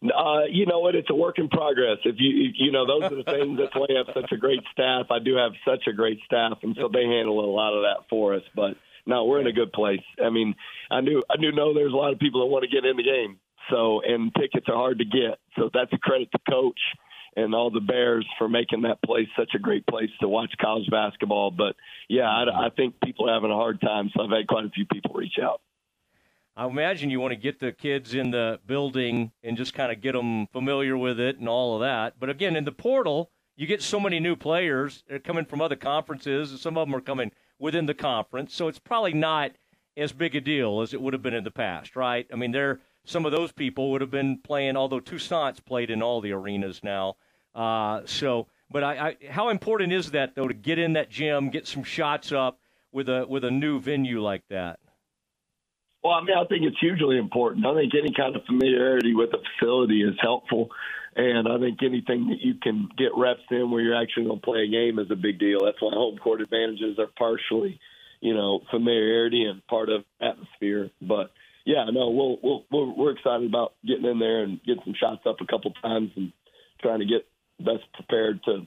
Uh, 0.03 0.45
you 0.51 0.65
know 0.65 0.79
what? 0.79 0.95
It's 0.95 1.11
a 1.11 1.15
work 1.15 1.39
in 1.39 1.49
progress. 1.49 1.99
If 2.05 2.17
you, 2.19 2.51
you 2.55 2.73
know, 2.73 2.87
those 2.87 3.13
are 3.13 3.17
the 3.17 3.23
things. 3.31 3.59
That's 3.59 3.75
why 3.75 3.87
I 3.91 3.99
have 3.99 4.15
such 4.15 4.33
a 4.33 4.37
great 4.37 4.63
staff. 4.73 5.07
I 5.11 5.19
do 5.19 5.37
have 5.37 5.53
such 5.65 5.87
a 5.87 5.93
great 5.93 6.19
staff, 6.25 6.59
and 6.63 6.75
so 6.79 6.89
they 6.93 7.05
handle 7.05 7.41
a 7.45 7.51
lot 7.51 7.75
of 7.75 7.83
that 7.83 8.09
for 8.09 8.35
us. 8.35 8.43
But 8.55 8.77
no, 9.07 9.25
we're 9.25 9.41
in 9.41 9.47
a 9.47 9.53
good 9.53 9.73
place. 9.73 10.03
I 10.23 10.31
mean, 10.31 10.55
I 10.91 11.01
knew, 11.01 11.23
I 11.31 11.37
knew, 11.37 11.53
know 11.53 11.75
there's 11.75 11.93
a 11.93 11.97
lot 11.97 12.13
of 12.13 12.19
people 12.19 12.41
that 12.41 12.47
want 12.47 12.65
to 12.65 12.71
get 12.71 12.85
in 12.85 12.97
the 12.97 13.03
game. 13.03 13.39
So, 13.71 14.03
and 14.07 14.35
tickets 14.35 14.67
are 14.69 14.75
hard 14.77 14.99
to 14.99 15.05
get. 15.05 15.39
So 15.57 15.71
that's 15.73 15.93
a 15.93 15.99
credit 15.99 16.31
to 16.33 16.39
coach 16.51 16.81
and 17.37 17.55
all 17.55 17.71
the 17.71 17.81
Bears 17.81 18.27
for 18.39 18.49
making 18.49 18.83
that 18.83 19.03
place 19.03 19.29
such 19.39 19.51
a 19.55 19.59
great 19.59 19.87
place 19.87 20.11
to 20.21 20.29
watch 20.29 20.53
college 20.61 20.91
basketball. 20.91 21.51
But 21.51 21.77
yeah, 22.09 22.29
I, 22.29 22.67
I 22.67 22.71
think 22.71 23.01
people 23.05 23.29
are 23.29 23.35
having 23.35 23.51
a 23.51 23.55
hard 23.55 23.81
time. 23.81 24.11
So 24.15 24.23
I've 24.23 24.31
had 24.31 24.47
quite 24.49 24.65
a 24.65 24.71
few 24.71 24.87
people 24.87 25.13
reach 25.15 25.39
out. 25.43 25.61
I 26.57 26.67
imagine 26.67 27.11
you 27.11 27.21
want 27.21 27.33
to 27.33 27.37
get 27.37 27.61
the 27.61 27.73
kids 27.73 28.15
in 28.15 28.33
the 28.33 28.59
building 28.67 29.31
and 29.43 29.57
just 29.57 29.73
kind 29.73 29.93
of 29.93 30.01
get 30.01 30.13
them 30.13 30.49
familiar 30.49 30.97
with 30.97 31.21
it 31.21 31.39
and 31.39 31.49
all 31.49 31.77
of 31.77 31.81
that. 31.81 32.19
But 32.19 32.29
again, 32.29 32.57
in 32.57 32.65
the 32.65 32.73
portal, 32.73 33.31
you 33.57 33.67
get 33.67 33.83
so 33.83 34.01
many 34.01 34.21
new 34.21 34.37
players. 34.37 35.05
They're 35.09 35.21
coming 35.21 35.45
from 35.45 35.61
other 35.61 35.77
conferences, 35.77 36.51
and 36.51 36.59
some 36.59 36.77
of 36.77 36.87
them 36.89 36.95
are 36.95 37.01
coming 37.01 37.31
within 37.59 37.87
the 37.87 37.95
conference. 37.95 38.55
So 38.55 38.69
it's 38.69 38.79
probably 38.79 39.13
not 39.13 39.53
as 39.97 40.13
big 40.13 40.35
a 40.35 40.41
deal 40.41 40.81
as 40.81 40.93
it 40.93 41.01
would 41.01 41.13
have 41.13 41.23
been 41.23 41.35
in 41.35 41.45
the 41.45 41.51
past, 41.51 41.95
right? 41.95 42.27
I 42.33 42.37
mean, 42.37 42.53
they're 42.53 42.81
some 43.11 43.27
of 43.27 43.33
those 43.33 43.53
people 43.53 43.91
would 43.91 44.01
have 44.01 44.11
been 44.11 44.39
playing, 44.39 44.77
although 44.77 45.01
Toussaint's 45.01 45.61
played 45.61 45.91
in 45.91 46.03
all 46.03 46.21
the 46.21 46.33
arenas 46.33 46.81
now. 46.83 47.17
Uh, 47.55 48.03
so, 48.05 48.47
but 48.71 48.85
I, 48.85 49.09
I, 49.09 49.17
how 49.31 49.49
important 49.49 49.93
is 49.93 50.13
that 50.13 50.37
though 50.37 50.47
to 50.47 50.55
get 50.55 50.79
in 50.79 50.93
that 50.93 51.11
gym, 51.11 51.51
get 51.51 51.67
some 51.67 51.83
shots 51.83 52.31
up 52.31 52.61
with 52.93 53.09
a 53.09 53.27
with 53.29 53.45
a 53.45 53.51
new 53.51 53.81
venue 53.81 54.23
like 54.23 54.43
that? 54.49 54.79
Well, 56.03 56.15
I 56.15 56.23
mean, 56.23 56.37
I 56.39 56.45
think 56.47 56.63
it's 56.63 56.79
hugely 56.81 57.19
important. 57.19 57.67
I 57.67 57.75
think 57.75 57.93
any 57.95 58.15
kind 58.17 58.35
of 58.35 58.45
familiarity 58.45 59.15
with 59.15 59.33
the 59.33 59.39
facility 59.59 60.03
is 60.03 60.15
helpful. 60.21 60.71
And 61.17 61.49
I 61.49 61.59
think 61.59 61.83
anything 61.83 62.29
that 62.29 62.41
you 62.41 62.55
can 62.55 62.89
get 62.97 63.11
reps 63.17 63.43
in 63.51 63.71
where 63.71 63.83
you're 63.83 64.01
actually 64.01 64.27
going 64.27 64.39
to 64.39 64.45
play 64.45 64.61
a 64.61 64.71
game 64.71 64.99
is 64.99 65.11
a 65.11 65.17
big 65.17 65.39
deal. 65.39 65.59
That's 65.65 65.83
why 65.83 65.91
home 65.93 66.17
court 66.19 66.41
advantages 66.41 66.99
are 66.99 67.11
partially, 67.19 67.81
you 68.21 68.33
know, 68.33 68.61
familiarity 68.71 69.45
and 69.45 69.67
part 69.67 69.91
of 69.91 70.05
atmosphere. 70.23 70.91
But 71.03 71.33
yeah, 71.65 71.85
no, 71.93 72.11
we'll, 72.11 72.39
we'll, 72.43 72.65
we're, 72.71 72.95
we're 72.95 73.11
excited 73.13 73.49
about 73.49 73.75
getting 73.87 74.05
in 74.05 74.19
there 74.19 74.43
and 74.43 74.63
getting 74.65 74.83
some 74.85 74.95
shots 74.99 75.23
up 75.27 75.41
a 75.41 75.47
couple 75.47 75.73
times 75.83 76.11
and 76.17 76.33
trying 76.81 77.01
to 77.01 77.07
get 77.07 77.27
best 77.59 77.85
prepared 77.95 78.43
to 78.45 78.67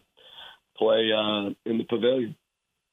play 0.77 1.11
uh, 1.11 1.49
in 1.65 1.77
the 1.77 1.85
pavilion. 1.89 2.35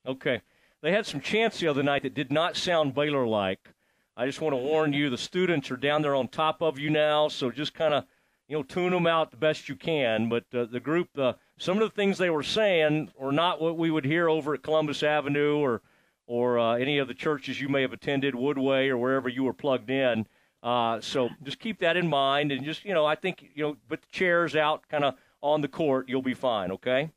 Okay. 0.06 0.40
They 0.82 0.92
had 0.92 1.06
some 1.06 1.20
chants 1.20 1.60
the 1.60 1.68
other 1.68 1.82
night 1.82 2.02
that 2.02 2.14
did 2.14 2.32
not 2.32 2.56
sound 2.56 2.94
Baylor 2.94 3.26
like. 3.26 3.68
I 4.16 4.26
just 4.26 4.40
want 4.40 4.54
to 4.54 4.58
warn 4.58 4.92
you, 4.92 5.10
the 5.10 5.18
students 5.18 5.70
are 5.70 5.76
down 5.76 6.02
there 6.02 6.14
on 6.14 6.28
top 6.28 6.62
of 6.62 6.78
you 6.78 6.90
now, 6.90 7.28
so 7.28 7.50
just 7.50 7.74
kind 7.74 7.94
of, 7.94 8.04
you 8.48 8.56
know, 8.56 8.62
tune 8.62 8.92
them 8.92 9.06
out 9.06 9.30
the 9.30 9.36
best 9.36 9.68
you 9.68 9.76
can. 9.76 10.28
But 10.28 10.44
uh, 10.54 10.64
the 10.64 10.80
group, 10.80 11.08
uh, 11.18 11.34
some 11.58 11.76
of 11.76 11.88
the 11.88 11.94
things 11.94 12.18
they 12.18 12.30
were 12.30 12.42
saying 12.42 13.10
were 13.18 13.32
not 13.32 13.60
what 13.60 13.76
we 13.76 13.90
would 13.90 14.04
hear 14.04 14.28
over 14.28 14.54
at 14.54 14.62
Columbus 14.62 15.02
Avenue 15.02 15.58
or 15.58 15.82
or 16.30 16.60
uh, 16.60 16.76
any 16.76 16.98
of 16.98 17.08
the 17.08 17.14
churches 17.14 17.60
you 17.60 17.68
may 17.68 17.82
have 17.82 17.92
attended, 17.92 18.34
Woodway 18.34 18.88
or 18.88 18.96
wherever 18.96 19.28
you 19.28 19.42
were 19.42 19.52
plugged 19.52 19.90
in. 19.90 20.28
Uh, 20.62 21.00
so 21.00 21.28
just 21.42 21.58
keep 21.58 21.80
that 21.80 21.96
in 21.96 22.06
mind, 22.06 22.52
and 22.52 22.64
just 22.64 22.84
you 22.84 22.94
know, 22.94 23.04
I 23.04 23.16
think 23.16 23.50
you 23.52 23.64
know, 23.64 23.76
put 23.88 24.00
the 24.00 24.08
chairs 24.12 24.54
out, 24.54 24.88
kind 24.88 25.02
of 25.02 25.14
on 25.40 25.60
the 25.60 25.66
court, 25.66 26.08
you'll 26.08 26.22
be 26.22 26.34
fine. 26.34 26.70
Okay. 26.70 27.10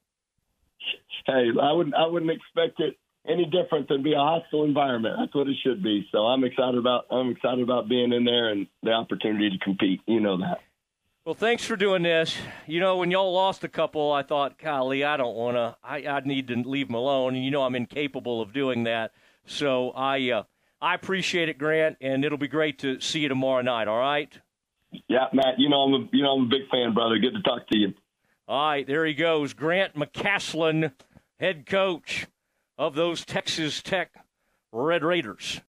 Hey, 1.28 1.50
I 1.62 1.72
wouldn't 1.74 1.94
I 1.94 2.08
wouldn't 2.08 2.32
expect 2.32 2.80
it 2.80 2.98
any 3.28 3.46
different 3.46 3.88
than 3.88 4.02
be 4.02 4.14
a 4.14 4.18
hostile 4.18 4.64
environment. 4.64 5.16
That's 5.20 5.36
what 5.36 5.48
it 5.48 5.58
should 5.64 5.84
be. 5.84 6.08
So 6.12 6.26
I'm 6.26 6.44
excited 6.44 6.80
about 6.80 7.06
I'm 7.12 7.30
excited 7.30 7.62
about 7.62 7.88
being 7.88 8.14
in 8.14 8.26
there 8.26 8.50
and 8.50 8.66
the 8.82 8.94
opportunity 8.94 9.52
to 9.52 9.64
compete. 9.64 10.02
You 10.08 10.22
know 10.22 10.38
that. 10.40 10.62
Well, 11.26 11.36
thanks 11.36 11.64
for 11.64 11.78
doing 11.78 12.04
this. 12.04 12.36
You 12.68 12.82
know, 12.82 12.98
when 12.98 13.10
y'all 13.10 13.32
lost 13.32 13.64
a 13.64 13.70
couple, 13.70 14.12
I 14.12 14.24
thought, 14.24 14.58
golly, 14.58 15.06
I 15.06 15.16
don't 15.16 15.36
want 15.36 15.56
to. 15.56 15.78
I 15.82 16.06
I 16.06 16.20
need 16.20 16.50
to 16.50 16.56
leave 16.56 16.88
them 16.88 16.96
alone, 16.96 17.36
and 17.36 17.46
you 17.46 17.50
know 17.50 17.64
I'm 17.64 17.76
incapable 17.76 18.42
of 18.42 18.52
doing 18.52 18.84
that. 18.84 19.14
So 19.46 19.92
I 19.92 20.32
uh, 20.32 20.44
I 20.82 20.96
appreciate 20.96 21.48
it, 21.48 21.58
Grant, 21.58 21.96
and 22.02 22.26
it'll 22.26 22.38
be 22.38 22.50
great 22.50 22.78
to 22.80 23.00
see 23.00 23.22
you 23.22 23.30
tomorrow 23.30 23.62
night. 23.62 23.88
All 23.88 24.00
right. 24.00 24.38
Yeah, 25.08 25.28
Matt. 25.32 25.60
You 25.60 25.70
know 25.70 25.84
I'm 25.84 25.94
a 25.94 26.10
you 26.12 26.24
know 26.24 26.34
I'm 26.34 26.44
a 26.48 26.50
big 26.50 26.70
fan, 26.70 26.94
brother. 26.94 27.18
Good 27.18 27.36
to 27.36 27.42
talk 27.42 27.70
to 27.70 27.78
you. 27.78 27.94
All 28.46 28.68
right, 28.68 28.86
there 28.86 29.06
he 29.06 29.14
goes, 29.14 29.54
Grant 29.54 29.96
McCasland, 29.96 30.92
head 31.40 31.66
coach 31.66 32.28
of 32.78 32.96
those 32.96 33.24
Texas 33.24 33.82
Tech 33.82 34.12
Red 34.74 35.06
Raiders. 35.06 35.62